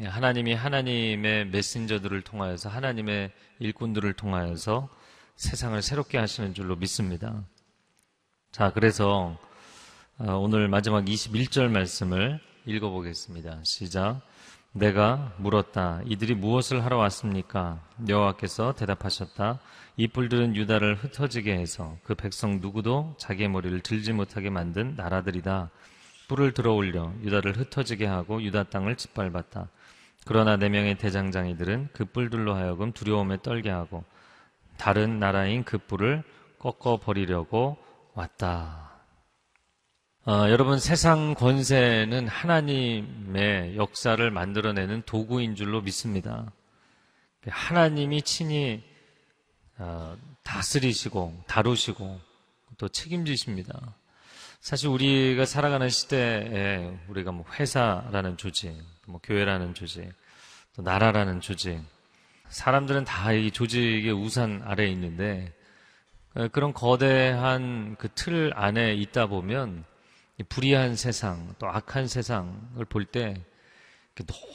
예, 0.00 0.06
하나님이 0.06 0.54
하나님의 0.54 1.46
메신저들을 1.46 2.22
통하여서 2.22 2.68
하나님의 2.68 3.30
일꾼들을 3.60 4.12
통하여서 4.14 4.88
세상을 5.36 5.80
새롭게 5.82 6.18
하시는 6.18 6.54
줄로 6.54 6.74
믿습니다. 6.76 7.44
자, 8.50 8.72
그래서 8.72 9.38
어, 10.18 10.32
오늘 10.36 10.68
마지막 10.68 11.04
21절 11.04 11.68
말씀을 11.68 12.40
읽어보겠습니다. 12.66 13.60
시작. 13.64 14.22
내가 14.76 15.32
물었다. 15.36 16.00
이들이 16.04 16.34
무엇을 16.34 16.84
하러 16.84 16.96
왔습니까? 16.98 17.78
여호와께서 18.08 18.74
대답하셨다. 18.74 19.60
이 19.96 20.08
뿔들은 20.08 20.56
유다를 20.56 20.96
흩어지게 20.96 21.56
해서 21.56 21.96
그 22.02 22.16
백성 22.16 22.58
누구도 22.60 23.14
자기의 23.16 23.50
머리를 23.50 23.80
들지 23.80 24.12
못하게 24.12 24.50
만든 24.50 24.94
나라들이다. 24.96 25.70
뿔을 26.26 26.54
들어올려 26.54 27.12
유다를 27.22 27.56
흩어지게 27.56 28.04
하고 28.06 28.42
유다 28.42 28.64
땅을 28.64 28.96
짓밟았다. 28.96 29.68
그러나 30.26 30.56
네 30.56 30.68
명의 30.68 30.96
대장장이들은 30.98 31.90
그 31.92 32.04
뿔들로 32.06 32.54
하여금 32.54 32.90
두려움에 32.90 33.42
떨게 33.42 33.70
하고 33.70 34.02
다른 34.76 35.20
나라인 35.20 35.62
그 35.62 35.78
뿔을 35.78 36.24
꺾어 36.58 36.98
버리려고 36.98 37.76
왔다. 38.14 38.83
어, 40.26 40.48
여러분 40.48 40.78
세상 40.78 41.34
권세는 41.34 42.28
하나님의 42.28 43.76
역사를 43.76 44.30
만들어내는 44.30 45.02
도구인 45.02 45.54
줄로 45.54 45.82
믿습니다. 45.82 46.50
하나님이 47.46 48.22
친히 48.22 48.82
어, 49.76 50.16
다스리시고 50.42 51.44
다루시고 51.46 52.20
또 52.78 52.88
책임지십니다. 52.88 53.94
사실 54.60 54.88
우리가 54.88 55.44
살아가는 55.44 55.90
시대에 55.90 56.98
우리가 57.08 57.30
뭐 57.32 57.44
회사라는 57.58 58.38
조직, 58.38 58.72
뭐 59.06 59.20
교회라는 59.22 59.74
조직, 59.74 60.10
또 60.74 60.80
나라라는 60.80 61.42
조직, 61.42 61.82
사람들은 62.48 63.04
다 63.04 63.32
이 63.34 63.50
조직의 63.50 64.10
우산 64.12 64.62
아래에 64.64 64.88
있는데 64.88 65.52
그런 66.52 66.72
거대한 66.72 67.96
그 67.96 68.08
틀 68.08 68.52
안에 68.54 68.94
있다 68.94 69.26
보면 69.26 69.84
불의한 70.42 70.96
세상, 70.96 71.54
또 71.58 71.68
악한 71.68 72.08
세상을 72.08 72.84
볼 72.88 73.04
때 73.06 73.44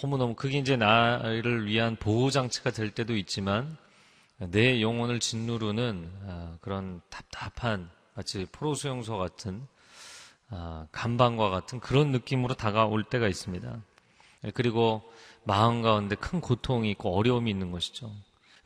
너무너무 0.02 0.36
그게 0.36 0.58
이제 0.60 0.78
나를 0.78 1.66
위한 1.66 1.98
보호장치가 1.98 2.72
될 2.72 2.92
때도 2.92 3.16
있지만 3.18 3.78
내 4.38 4.82
영혼을 4.82 5.20
짓누르는 5.20 6.12
아, 6.28 6.58
그런 6.62 7.02
답답한 7.10 7.90
마치 8.16 8.46
포로수용소 8.52 9.18
같은 9.18 9.68
아, 10.50 10.88
간방과 10.92 11.50
같은 11.50 11.80
그런 11.82 12.12
느낌으로 12.12 12.54
다가올 12.54 13.04
때가 13.04 13.28
있습니다. 13.28 13.82
그리고 14.54 15.04
마음 15.44 15.82
가운데 15.82 16.16
큰 16.16 16.40
고통이 16.40 16.90
있고 16.92 17.18
어려움이 17.18 17.52
있는 17.52 17.72
것이죠. 17.72 18.10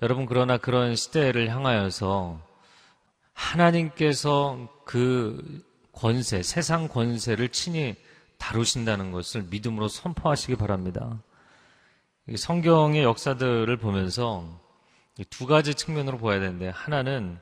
여러분 0.04 0.28
그러나 0.28 0.58
그런 0.58 0.96
시대를 0.96 1.50
향하여서 1.50 2.40
하나님께서 3.34 4.70
그 4.86 5.64
권세, 5.94 6.44
세상 6.44 6.88
권세를 6.88 7.50
친히 7.50 7.96
다루신다는 8.38 9.12
것을 9.12 9.44
믿음으로 9.44 9.88
선포하시기 9.88 10.56
바랍니다. 10.58 11.22
성경의 12.36 13.04
역사들을 13.04 13.78
보면서 13.78 14.62
두 15.30 15.46
가지 15.46 15.76
측면으로 15.76 16.18
보아야 16.18 16.40
되는데 16.40 16.70
하나는 16.70 17.38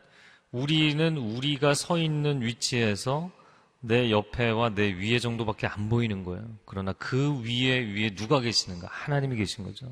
우리는 0.52 1.18
우리가 1.18 1.74
서 1.74 1.98
있는 1.98 2.42
위치에서 2.42 3.32
내 3.80 4.12
옆에와 4.12 4.76
내 4.76 4.94
위에 4.94 5.18
정도밖에 5.20 5.66
안 5.66 5.90
보이는 5.90 6.24
거예요. 6.24 6.46
그러나 6.66 6.94
그 6.94 7.42
위에 7.42 7.80
위에 7.80 8.14
누가 8.16 8.40
계시는가? 8.40 8.88
하나님이 8.92 9.38
계신 9.38 9.64
거죠. 9.64 9.88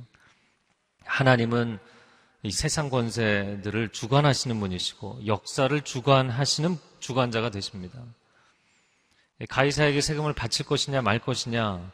하나님은 1.05 1.80
이 2.43 2.51
세상 2.51 2.89
권세들을 2.89 3.89
주관하시는 3.89 4.60
분이시고 4.60 5.26
역사를 5.26 5.82
주관하시는 5.82 6.78
주관자가 6.99 7.49
되십니다. 7.49 7.99
가이사에게 9.47 10.01
세금을 10.01 10.33
바칠 10.33 10.65
것이냐 10.65 11.01
말 11.01 11.19
것이냐. 11.19 11.91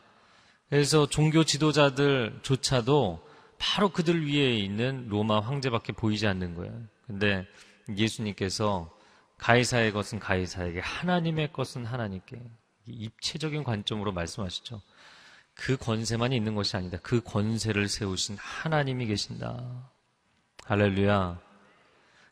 그래서 0.70 1.08
종교 1.08 1.44
지도자들조차도 1.44 3.26
바로 3.58 3.90
그들 3.90 4.28
위에 4.28 4.56
있는 4.58 5.08
로마 5.08 5.40
황제밖에 5.40 5.94
보이지 5.94 6.28
않는 6.28 6.56
거예요. 6.56 6.74
근데 7.08 7.46
예수님께서 7.96 8.92
가이사의 9.38 9.92
것은 9.92 10.20
가이사에게, 10.20 10.80
하나님의 10.80 11.54
것은 11.54 11.86
하나님께 11.86 12.42
입체적인 12.88 13.64
관점으로 13.64 14.12
말씀하시죠. 14.12 14.82
그 15.54 15.78
권세만이 15.78 16.36
있는 16.36 16.56
것이 16.56 16.76
아니다. 16.76 16.98
그 17.02 17.22
권세를 17.22 17.88
세우신 17.88 18.38
하나님이 18.40 19.08
계신다. 19.08 19.90
할렐루야. 20.66 21.45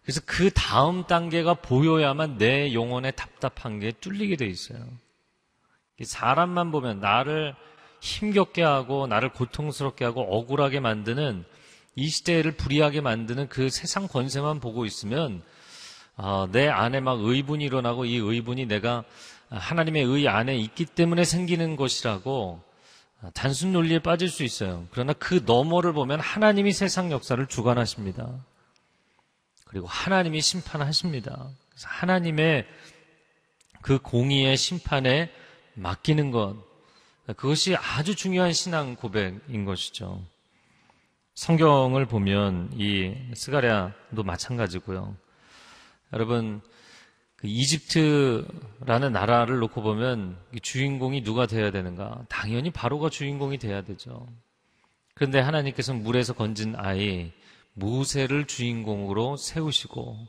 그래서 0.04 0.22
그 0.26 0.50
다음 0.52 1.06
단계가 1.06 1.54
보여야만 1.54 2.38
내 2.38 2.74
영혼의 2.74 3.14
답답한 3.16 3.80
게 3.80 3.92
뚫리게 3.92 4.36
돼 4.36 4.46
있어요. 4.46 4.80
사람만 6.02 6.72
보면 6.72 7.00
나를 7.00 7.56
힘겹게 8.02 8.64
하고 8.64 9.08
나를 9.08 9.30
고통스럽게 9.30 10.04
하고 10.04 10.22
억울하게 10.22 10.82
만드는 10.82 11.46
이 11.96 12.10
시대를 12.10 12.54
불이하게 12.58 13.02
만드는 13.02 13.48
그 13.48 13.70
세상 13.70 14.08
권세만 14.08 14.60
보고 14.60 14.86
있으면 14.86 15.42
어, 16.16 16.48
내 16.52 16.68
안에 16.68 17.00
막 17.00 17.20
의분이 17.22 17.64
일어나고 17.64 18.06
이 18.06 18.18
의분이 18.18 18.66
내가 18.66 19.04
하나님의 19.50 20.04
의 20.04 20.28
안에 20.28 20.58
있기 20.58 20.86
때문에 20.86 21.24
생기는 21.24 21.76
것이라고 21.76 22.62
단순 23.34 23.72
논리에 23.72 24.00
빠질 24.00 24.30
수 24.30 24.44
있어요. 24.44 24.86
그러나 24.92 25.14
그 25.14 25.44
너머를 25.46 25.94
보면 25.94 26.20
하나님이 26.20 26.74
세상 26.74 27.12
역사를 27.12 27.46
주관하십니다. 27.48 28.28
그리고 29.74 29.88
하나님이 29.88 30.40
심판하십니다. 30.40 31.50
그래서 31.70 31.88
하나님의 31.88 32.68
그 33.82 33.98
공의의 33.98 34.56
심판에 34.56 35.32
맡기는 35.74 36.30
것, 36.30 36.56
그것이 37.26 37.76
아주 37.76 38.16
중요한 38.16 38.54
신앙 38.54 38.96
고백인 38.96 39.66
것이죠. 39.66 40.24
성경을 41.34 42.06
보면 42.06 42.70
이 42.78 43.16
스가랴도 43.34 44.22
마찬가지고요. 44.24 45.18
여러분 46.14 46.62
그 47.36 47.48
이집트라는 47.48 49.12
나라를 49.12 49.58
놓고 49.58 49.82
보면 49.82 50.38
주인공이 50.62 51.24
누가 51.24 51.48
되어야 51.48 51.72
되는가? 51.72 52.26
당연히 52.30 52.70
바로가 52.70 53.10
주인공이 53.10 53.58
돼야 53.58 53.82
되죠. 53.82 54.28
그런데 55.16 55.40
하나님께서 55.40 55.96
물에서 55.96 56.34
건진 56.34 56.76
아이 56.78 57.32
모세를 57.74 58.46
주인공으로 58.46 59.38
세우시고 59.38 60.28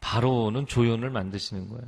바로는 0.00 0.66
조연을 0.66 1.10
만드시는 1.10 1.68
거예요. 1.68 1.84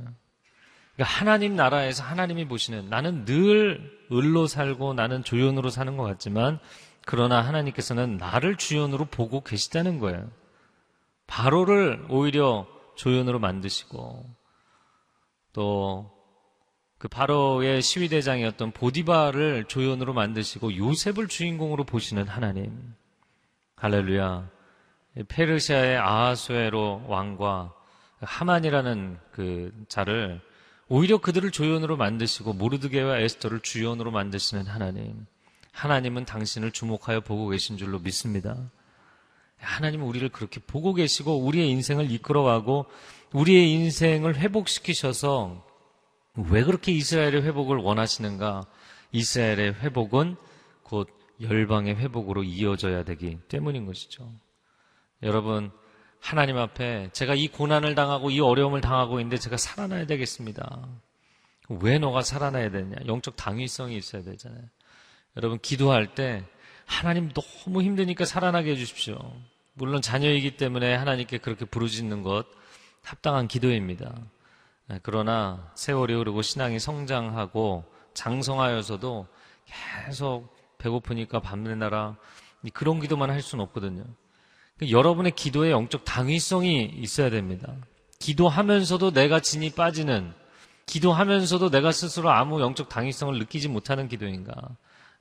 그러니까 0.95 1.03
하나님 1.03 1.55
나라에서 1.55 2.03
하나님이 2.03 2.47
보시는 2.47 2.89
나는 2.89 3.25
늘 3.25 3.97
을로 4.11 4.47
살고 4.47 4.93
나는 4.93 5.23
조연으로 5.23 5.69
사는 5.69 5.95
것 5.97 6.03
같지만 6.03 6.59
그러나 7.05 7.41
하나님께서는 7.41 8.17
나를 8.17 8.57
주연으로 8.57 9.05
보고 9.05 9.41
계시다는 9.41 9.99
거예요. 9.99 10.29
바로를 11.27 12.05
오히려 12.09 12.67
조연으로 12.95 13.39
만드시고 13.39 14.25
또 15.53 16.17
그 16.97 17.07
바로의 17.07 17.81
시위대장이었던 17.81 18.71
보디바를 18.71 19.65
조연으로 19.65 20.13
만드시고 20.13 20.75
요셉을 20.77 21.27
주인공으로 21.27 21.83
보시는 21.83 22.27
하나님. 22.27 22.95
할렐루야. 23.75 24.49
페르시아의 25.27 25.97
아하수에로 25.97 27.05
왕과 27.07 27.73
하만이라는 28.19 29.17
그 29.31 29.71
자를 29.87 30.41
오히려 30.89 31.17
그들을 31.17 31.51
조연으로 31.51 31.97
만드시고 31.97 32.53
모르드게와 32.53 33.19
에스터를 33.19 33.59
주연으로 33.61 34.11
만드시는 34.11 34.65
하나님. 34.65 35.25
하나님은 35.71 36.25
당신을 36.25 36.71
주목하여 36.71 37.21
보고 37.21 37.49
계신 37.49 37.77
줄로 37.77 37.99
믿습니다. 37.99 38.57
하나님은 39.57 40.05
우리를 40.05 40.29
그렇게 40.29 40.59
보고 40.59 40.93
계시고 40.93 41.39
우리의 41.39 41.69
인생을 41.69 42.09
이끌어가고 42.11 42.85
우리의 43.33 43.71
인생을 43.73 44.37
회복시키셔서 44.37 45.65
왜 46.49 46.63
그렇게 46.63 46.91
이스라엘의 46.91 47.43
회복을 47.43 47.77
원하시는가? 47.77 48.65
이스라엘의 49.11 49.73
회복은 49.75 50.35
곧 50.83 51.09
열방의 51.41 51.95
회복으로 51.95 52.43
이어져야 52.43 53.03
되기 53.03 53.37
때문인 53.47 53.85
것이죠. 53.85 54.31
여러분, 55.23 55.71
하나님 56.19 56.57
앞에 56.57 57.09
제가 57.13 57.35
이 57.35 57.47
고난을 57.47 57.95
당하고 57.95 58.29
이 58.29 58.39
어려움을 58.39 58.81
당하고 58.81 59.19
있는데 59.19 59.37
제가 59.37 59.57
살아나야 59.57 60.05
되겠습니다. 60.05 60.87
왜 61.69 61.99
너가 61.99 62.21
살아나야 62.21 62.71
되냐? 62.71 62.95
영적 63.07 63.35
당위성이 63.35 63.97
있어야 63.97 64.23
되잖아요. 64.23 64.63
여러분, 65.35 65.59
기도할 65.59 66.15
때 66.15 66.43
하나님 66.85 67.31
너무 67.33 67.81
힘드니까 67.81 68.25
살아나게 68.25 68.71
해주십시오. 68.71 69.17
물론 69.73 70.01
자녀이기 70.01 70.57
때문에 70.57 70.95
하나님께 70.95 71.37
그렇게 71.37 71.65
부르짖는 71.65 72.23
것 72.23 72.45
합당한 73.03 73.47
기도입니다. 73.47 74.15
네, 74.87 74.99
그러나 75.03 75.71
세월이 75.75 76.13
흐르고 76.13 76.41
신앙이 76.41 76.79
성장하고 76.79 77.83
장성하여서도 78.13 79.27
계속 80.05 80.55
배고프니까 80.77 81.41
밤내나라 81.41 82.15
그런 82.73 82.99
기도만 82.99 83.29
할 83.29 83.41
수는 83.41 83.63
없거든요. 83.65 84.03
그러니까 84.77 84.97
여러분의 84.97 85.31
기도에 85.31 85.71
영적 85.71 86.05
당위성이 86.05 86.85
있어야 86.85 87.29
됩니다. 87.29 87.73
기도하면서도 88.19 89.11
내가 89.11 89.39
진이 89.39 89.71
빠지는, 89.71 90.33
기도하면서도 90.85 91.69
내가 91.69 91.91
스스로 91.91 92.29
아무 92.29 92.61
영적 92.61 92.89
당위성을 92.89 93.37
느끼지 93.39 93.67
못하는 93.67 94.07
기도인가? 94.07 94.53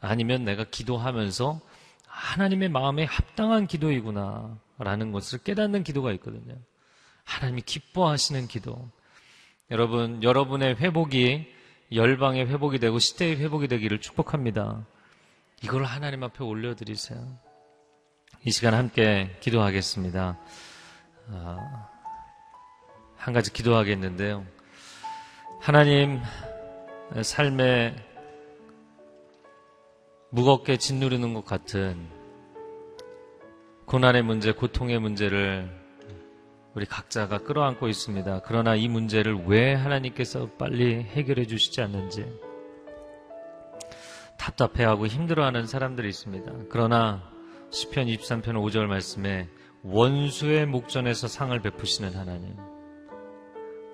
아니면 0.00 0.44
내가 0.44 0.64
기도하면서 0.64 1.60
하나님의 2.06 2.68
마음에 2.68 3.04
합당한 3.04 3.66
기도이구나. 3.66 4.58
라는 4.78 5.10
것을 5.10 5.38
깨닫는 5.38 5.84
기도가 5.84 6.12
있거든요. 6.12 6.54
하나님이 7.24 7.62
기뻐하시는 7.62 8.46
기도. 8.46 8.90
여러분, 9.70 10.22
여러분의 10.22 10.76
회복이 10.76 11.46
열방의 11.92 12.46
회복이 12.46 12.78
되고 12.78 12.98
시대의 12.98 13.38
회복이 13.38 13.68
되기를 13.68 14.00
축복합니다. 14.00 14.84
이걸 15.62 15.84
하나님 15.84 16.22
앞에 16.24 16.44
올려드리세요. 16.44 17.45
이 18.44 18.50
시간 18.50 18.74
함께 18.74 19.36
기도하겠습니다. 19.40 20.38
아, 21.32 21.88
한 23.16 23.34
가지 23.34 23.52
기도하겠는데요. 23.52 24.44
하나님, 25.60 26.20
삶에 27.22 27.96
무겁게 30.30 30.76
짓누르는 30.76 31.34
것 31.34 31.44
같은 31.44 32.08
고난의 33.86 34.22
문제, 34.22 34.52
고통의 34.52 34.98
문제를 34.98 35.68
우리 36.74 36.84
각자가 36.84 37.38
끌어안고 37.38 37.88
있습니다. 37.88 38.42
그러나 38.44 38.74
이 38.76 38.86
문제를 38.86 39.44
왜 39.46 39.74
하나님께서 39.74 40.50
빨리 40.58 41.02
해결해 41.02 41.46
주시지 41.46 41.80
않는지 41.80 42.26
답답해하고 44.38 45.06
힘들어하는 45.06 45.66
사람들이 45.66 46.08
있습니다. 46.08 46.52
그러나 46.68 47.35
시편 47.76 48.06
23편 48.06 48.54
5절 48.54 48.86
말씀에 48.86 49.48
원수의 49.82 50.64
목전에서 50.64 51.28
상을 51.28 51.60
베푸시는 51.60 52.14
하나님 52.14 52.56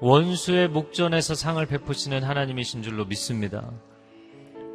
원수의 0.00 0.68
목전에서 0.68 1.34
상을 1.34 1.66
베푸시는 1.66 2.22
하나님이신 2.22 2.84
줄로 2.84 3.04
믿습니다. 3.06 3.72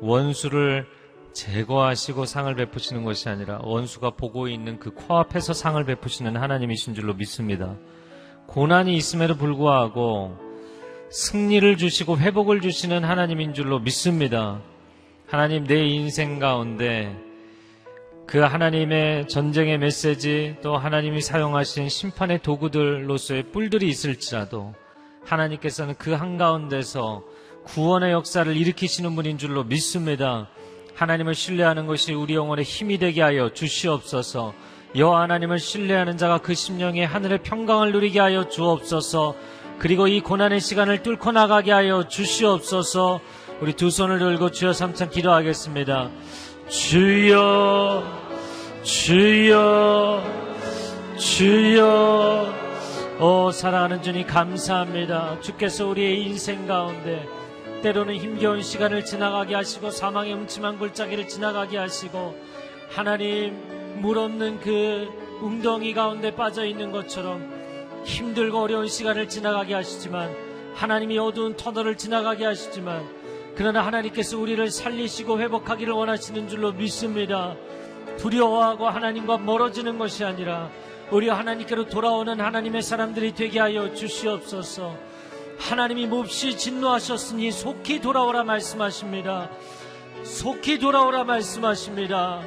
원수를 0.02 0.86
제거하시고 1.32 2.26
상을 2.26 2.54
베푸시는 2.54 3.06
것이 3.06 3.30
아니라 3.30 3.62
원수가 3.64 4.10
보고 4.18 4.50
있는 4.50 4.78
그 4.78 4.92
코앞에서 4.92 5.54
상을 5.54 5.82
베푸시는 5.86 6.36
하나님이신 6.36 6.94
줄로 6.94 7.14
믿습니다. 7.14 7.78
고난이 8.48 8.94
있음에도 8.98 9.38
불구하고 9.38 10.38
승리를 11.12 11.78
주시고 11.78 12.18
회복을 12.18 12.60
주시는 12.60 13.06
하나님인 13.06 13.54
줄로 13.54 13.80
믿습니다. 13.80 14.62
하나님 15.28 15.64
내 15.64 15.86
인생 15.86 16.40
가운데 16.40 17.27
그 18.28 18.40
하나님의 18.40 19.30
전쟁의 19.30 19.78
메시지 19.78 20.58
또 20.62 20.76
하나님이 20.76 21.22
사용하신 21.22 21.88
심판의 21.88 22.42
도구들로서의 22.42 23.44
뿔들이 23.54 23.88
있을지라도 23.88 24.74
하나님께서는 25.24 25.96
그 25.98 26.12
한가운데서 26.12 27.24
구원의 27.64 28.12
역사를 28.12 28.54
일으키시는 28.54 29.16
분인 29.16 29.38
줄로 29.38 29.64
믿습니다. 29.64 30.50
하나님을 30.96 31.36
신뢰하는 31.36 31.88
것이 31.88 32.14
우리 32.14 32.36
영혼의 32.36 32.66
힘이 32.66 32.98
되게 32.98 33.22
하여 33.22 33.54
주시옵소서. 33.54 34.54
여호와 34.94 35.22
하나님을 35.22 35.60
신뢰하는 35.60 36.18
자가 36.18 36.40
그 36.40 36.54
심령에 36.54 37.06
하늘의 37.06 37.44
평강을 37.44 37.94
누리게 37.94 38.20
하여 38.20 38.50
주옵소서. 38.50 39.36
그리고 39.80 40.08
이 40.08 40.20
고난의 40.20 40.60
시간을 40.60 41.02
뚫고 41.02 41.32
나가게 41.32 41.72
하여 41.72 42.10
주시옵소서. 42.10 43.22
우리 43.62 43.74
두 43.74 43.90
손을 43.90 44.20
들고 44.20 44.52
주여 44.52 44.74
삼창 44.74 45.10
기도하겠습니다. 45.10 46.10
주여, 46.70 48.04
주여, 48.84 50.22
주여. 51.18 52.54
오, 53.22 53.52
사랑하는 53.52 54.02
주님 54.02 54.28
감사합니다. 54.28 55.40
주께서 55.40 55.88
우리의 55.88 56.24
인생 56.24 56.68
가운데 56.68 57.26
때로는 57.82 58.16
힘겨운 58.16 58.62
시간을 58.62 59.06
지나가게 59.06 59.56
하시고 59.56 59.92
사망의 59.92 60.34
음침한 60.34 60.78
골짜기를 60.78 61.30
지나가게 61.30 61.78
하시고 61.78 62.36
하나님 62.90 64.02
물 64.02 64.18
없는 64.18 64.60
그 64.60 65.08
웅덩이 65.42 65.94
가운데 65.94 66.36
빠져 66.36 66.66
있는 66.66 66.92
것처럼 66.92 67.50
힘들고 68.04 68.60
어려운 68.60 68.88
시간을 68.90 69.30
지나가게 69.30 69.74
하시지만 69.74 70.36
하나님이 70.76 71.18
어두운 71.18 71.56
터널을 71.56 71.96
지나가게 71.96 72.44
하시지만 72.44 73.17
그러나 73.58 73.84
하나님께서 73.84 74.38
우리를 74.38 74.70
살리시고 74.70 75.40
회복하기를 75.40 75.92
원하시는 75.92 76.48
줄로 76.48 76.72
믿습니다. 76.74 77.56
두려워하고 78.20 78.88
하나님과 78.88 79.40
멀어지는 79.40 79.98
것이 79.98 80.24
아니라 80.24 80.70
우리 81.10 81.28
하나님께로 81.28 81.88
돌아오는 81.88 82.40
하나님의 82.40 82.84
사람들이 82.84 83.34
되게 83.34 83.60
하여 83.60 83.96
주시옵소서. 83.96 84.96
하나님이 85.58 86.06
몹시 86.06 86.56
진노하셨으니 86.56 87.52
속히 87.52 88.00
돌아오라 88.00 88.44
말씀하십니다. 88.44 89.50
속히 90.24 90.78
돌아오라 90.78 91.24
말씀하십니다. 91.24 92.42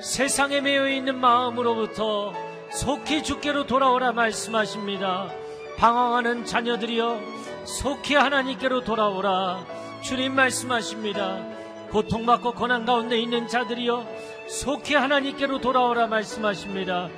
세상에 0.00 0.60
매여 0.60 0.88
있는 0.88 1.20
마음으로부터 1.20 2.32
속히 2.72 3.22
주께로 3.22 3.66
돌아오라 3.66 4.10
말씀하십니다. 4.10 5.30
방황하는 5.76 6.44
자녀들이여 6.44 7.20
속히 7.64 8.16
하나님께로 8.16 8.82
돌아오라. 8.82 9.87
주님 10.02 10.34
말씀하십니다. 10.34 11.44
고통받고 11.90 12.52
고난 12.52 12.84
가운데 12.84 13.18
있는 13.18 13.48
자들이여 13.48 14.06
속히 14.48 14.94
하나님께로 14.94 15.60
돌아오라 15.60 16.06
말씀하십니다. 16.06 17.08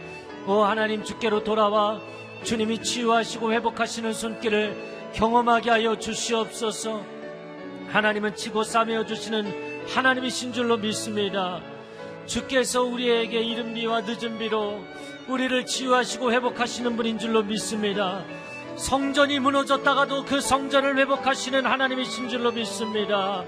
오 0.47 0.63
하나님 0.63 1.05
주께로 1.05 1.45
돌아와 1.45 2.01
주님이 2.43 2.83
치유하시고 2.83 3.53
회복하시는 3.53 4.13
손길을 4.13 5.11
경험하게 5.13 5.71
하여 5.71 5.99
주시옵소서. 5.99 7.05
하나님은 7.89 8.35
치고 8.35 8.63
싸매어 8.63 9.05
주시는 9.05 9.87
하나님이신 9.89 10.53
줄로 10.53 10.77
믿습니다. 10.79 11.61
주께서 12.27 12.83
우리에게 12.83 13.41
이른 13.41 13.75
비와 13.75 14.03
늦은 14.03 14.39
비로 14.39 14.81
우리를 15.29 15.67
치유하시고 15.67 16.33
회복하시는 16.33 16.97
분인 16.97 17.19
줄로 17.19 17.43
믿습니다. 17.43 18.25
성전이 18.81 19.41
무너졌다가도 19.41 20.25
그 20.25 20.41
성전을 20.41 20.97
회복하시는 20.97 21.67
하나님이신 21.67 22.31
줄로 22.31 22.51
믿습니다. 22.51 23.45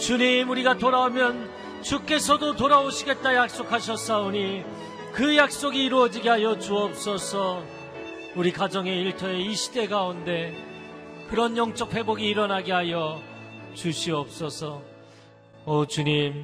주님, 0.00 0.50
우리가 0.50 0.76
돌아오면 0.76 1.48
주께서도 1.82 2.56
돌아오시겠다 2.56 3.36
약속하셨사오니 3.36 4.64
그 5.12 5.36
약속이 5.36 5.84
이루어지게 5.84 6.28
하여 6.28 6.58
주옵소서. 6.58 7.62
우리 8.34 8.52
가정의 8.52 9.00
일터의 9.02 9.46
이 9.46 9.54
시대 9.54 9.86
가운데 9.86 10.52
그런 11.28 11.56
영적 11.56 11.94
회복이 11.94 12.26
일어나게 12.26 12.72
하여 12.72 13.22
주시옵소서. 13.74 14.82
오 15.64 15.86
주님, 15.86 16.42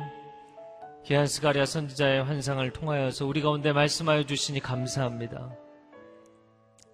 귀한 1.05 1.27
스가랴 1.27 1.67
선지자의 1.67 2.23
환상을 2.23 2.71
통하여서 2.73 3.27
우리 3.27 3.43
가운데 3.43 3.73
말씀하여 3.73 4.23
주시니 4.23 4.61
감사합니다. 4.61 5.66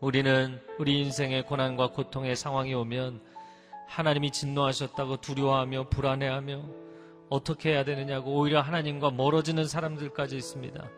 우리는 0.03 0.61
우리 0.81 1.01
인생의 1.01 1.47
고난과 1.47 1.93
고통의 1.93 2.35
상황이 2.35 2.75
오면 2.75 3.21
하나님이 3.87 4.33
진노하셨다고 4.33 5.19
두려워하며 5.19 5.91
불안해하며 5.91 6.65
어떻게 7.29 7.71
해야 7.71 7.85
되느냐고 7.85 8.35
오히려 8.35 8.61
하나님과 8.61 9.13
멀어지는 9.13 9.65
사람들까지 9.65 10.37
있습니다. 10.37 10.91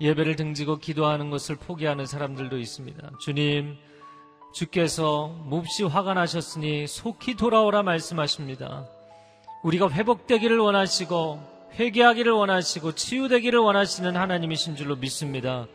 예배를 0.00 0.36
등지고 0.36 0.78
기도하는 0.78 1.28
것을 1.28 1.56
포기하는 1.56 2.06
사람들도 2.06 2.56
있습니다. 2.58 3.10
주님, 3.20 3.76
주께서 4.54 5.26
몹시 5.44 5.84
화가 5.84 6.14
나셨으니 6.14 6.86
속히 6.86 7.36
돌아오라 7.36 7.82
말씀하십니다. 7.82 8.88
우리가 9.62 9.90
회복되기를 9.90 10.56
원하시고 10.56 11.68
회개하기를 11.74 12.32
원하시고 12.32 12.94
치유되기를 12.94 13.58
원하시는 13.58 14.16
하나님이신 14.16 14.74
줄로 14.74 14.96
믿습니다. 14.96 15.66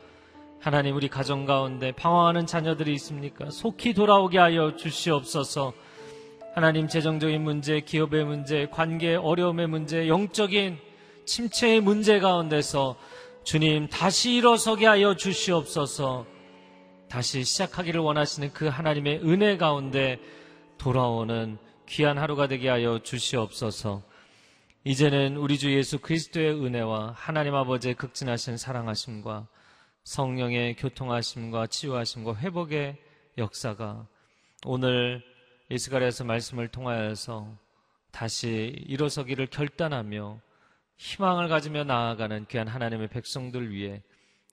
하나님 0.61 0.95
우리 0.95 1.07
가정 1.07 1.45
가운데 1.45 1.91
방황하는 1.91 2.45
자녀들이 2.45 2.93
있습니까? 2.93 3.49
속히 3.49 3.95
돌아오게 3.95 4.37
하여 4.37 4.75
주시옵소서. 4.75 5.73
하나님 6.53 6.87
재정적인 6.87 7.41
문제, 7.41 7.79
기업의 7.79 8.25
문제, 8.25 8.67
관계 8.67 9.15
어려움의 9.15 9.67
문제, 9.67 10.07
영적인 10.07 10.77
침체의 11.25 11.81
문제 11.81 12.19
가운데서 12.19 12.95
주님 13.43 13.87
다시 13.87 14.35
일어서게 14.35 14.85
하여 14.85 15.15
주시옵소서. 15.15 16.27
다시 17.09 17.43
시작하기를 17.43 17.99
원하시는 17.99 18.53
그 18.53 18.67
하나님의 18.67 19.21
은혜 19.23 19.57
가운데 19.57 20.19
돌아오는 20.77 21.57
귀한 21.87 22.19
하루가 22.19 22.47
되게 22.47 22.69
하여 22.69 22.99
주시옵소서. 22.99 24.03
이제는 24.83 25.37
우리 25.37 25.57
주 25.57 25.73
예수 25.75 25.97
그리스도의 25.97 26.53
은혜와 26.53 27.15
하나님 27.17 27.55
아버지의 27.55 27.95
극진하신 27.95 28.57
사랑하심과 28.57 29.47
성령의 30.03 30.75
교통하심과 30.75 31.67
치유하심과 31.67 32.35
회복의 32.37 32.97
역사가 33.37 34.07
오늘 34.65 35.23
이스가랴에서 35.69 36.23
말씀을 36.25 36.67
통하여서 36.67 37.47
다시 38.11 38.75
일어서기를 38.87 39.47
결단하며 39.47 40.39
희망을 40.97 41.47
가지며 41.47 41.83
나아가는 41.85 42.45
귀한 42.47 42.67
하나님의 42.67 43.07
백성들 43.07 43.71
위해 43.71 44.01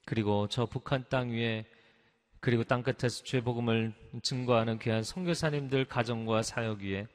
그리고 0.04 0.48
저 0.48 0.64
북한 0.64 1.04
땅 1.08 1.30
위에 1.30 1.66
그리고 2.40 2.64
땅끝에서 2.64 3.24
죄 3.24 3.40
복음을 3.40 3.92
증거하는 4.22 4.78
귀한 4.78 5.02
선교사님들 5.02 5.86
가정과 5.86 6.42
사역 6.42 6.80
위에 6.80 7.06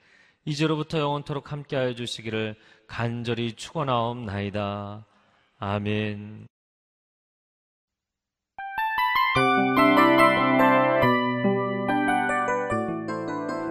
이제로부터 0.45 0.99
영원토록 0.99 1.51
함께하여 1.51 1.95
주시기를 1.95 2.55
간절히 2.87 3.53
축원하옵나이다. 3.53 5.05
아멘. 5.59 6.52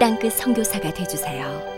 땅끝 0.00 0.32
선교사가 0.32 0.94
되주세요. 0.94 1.69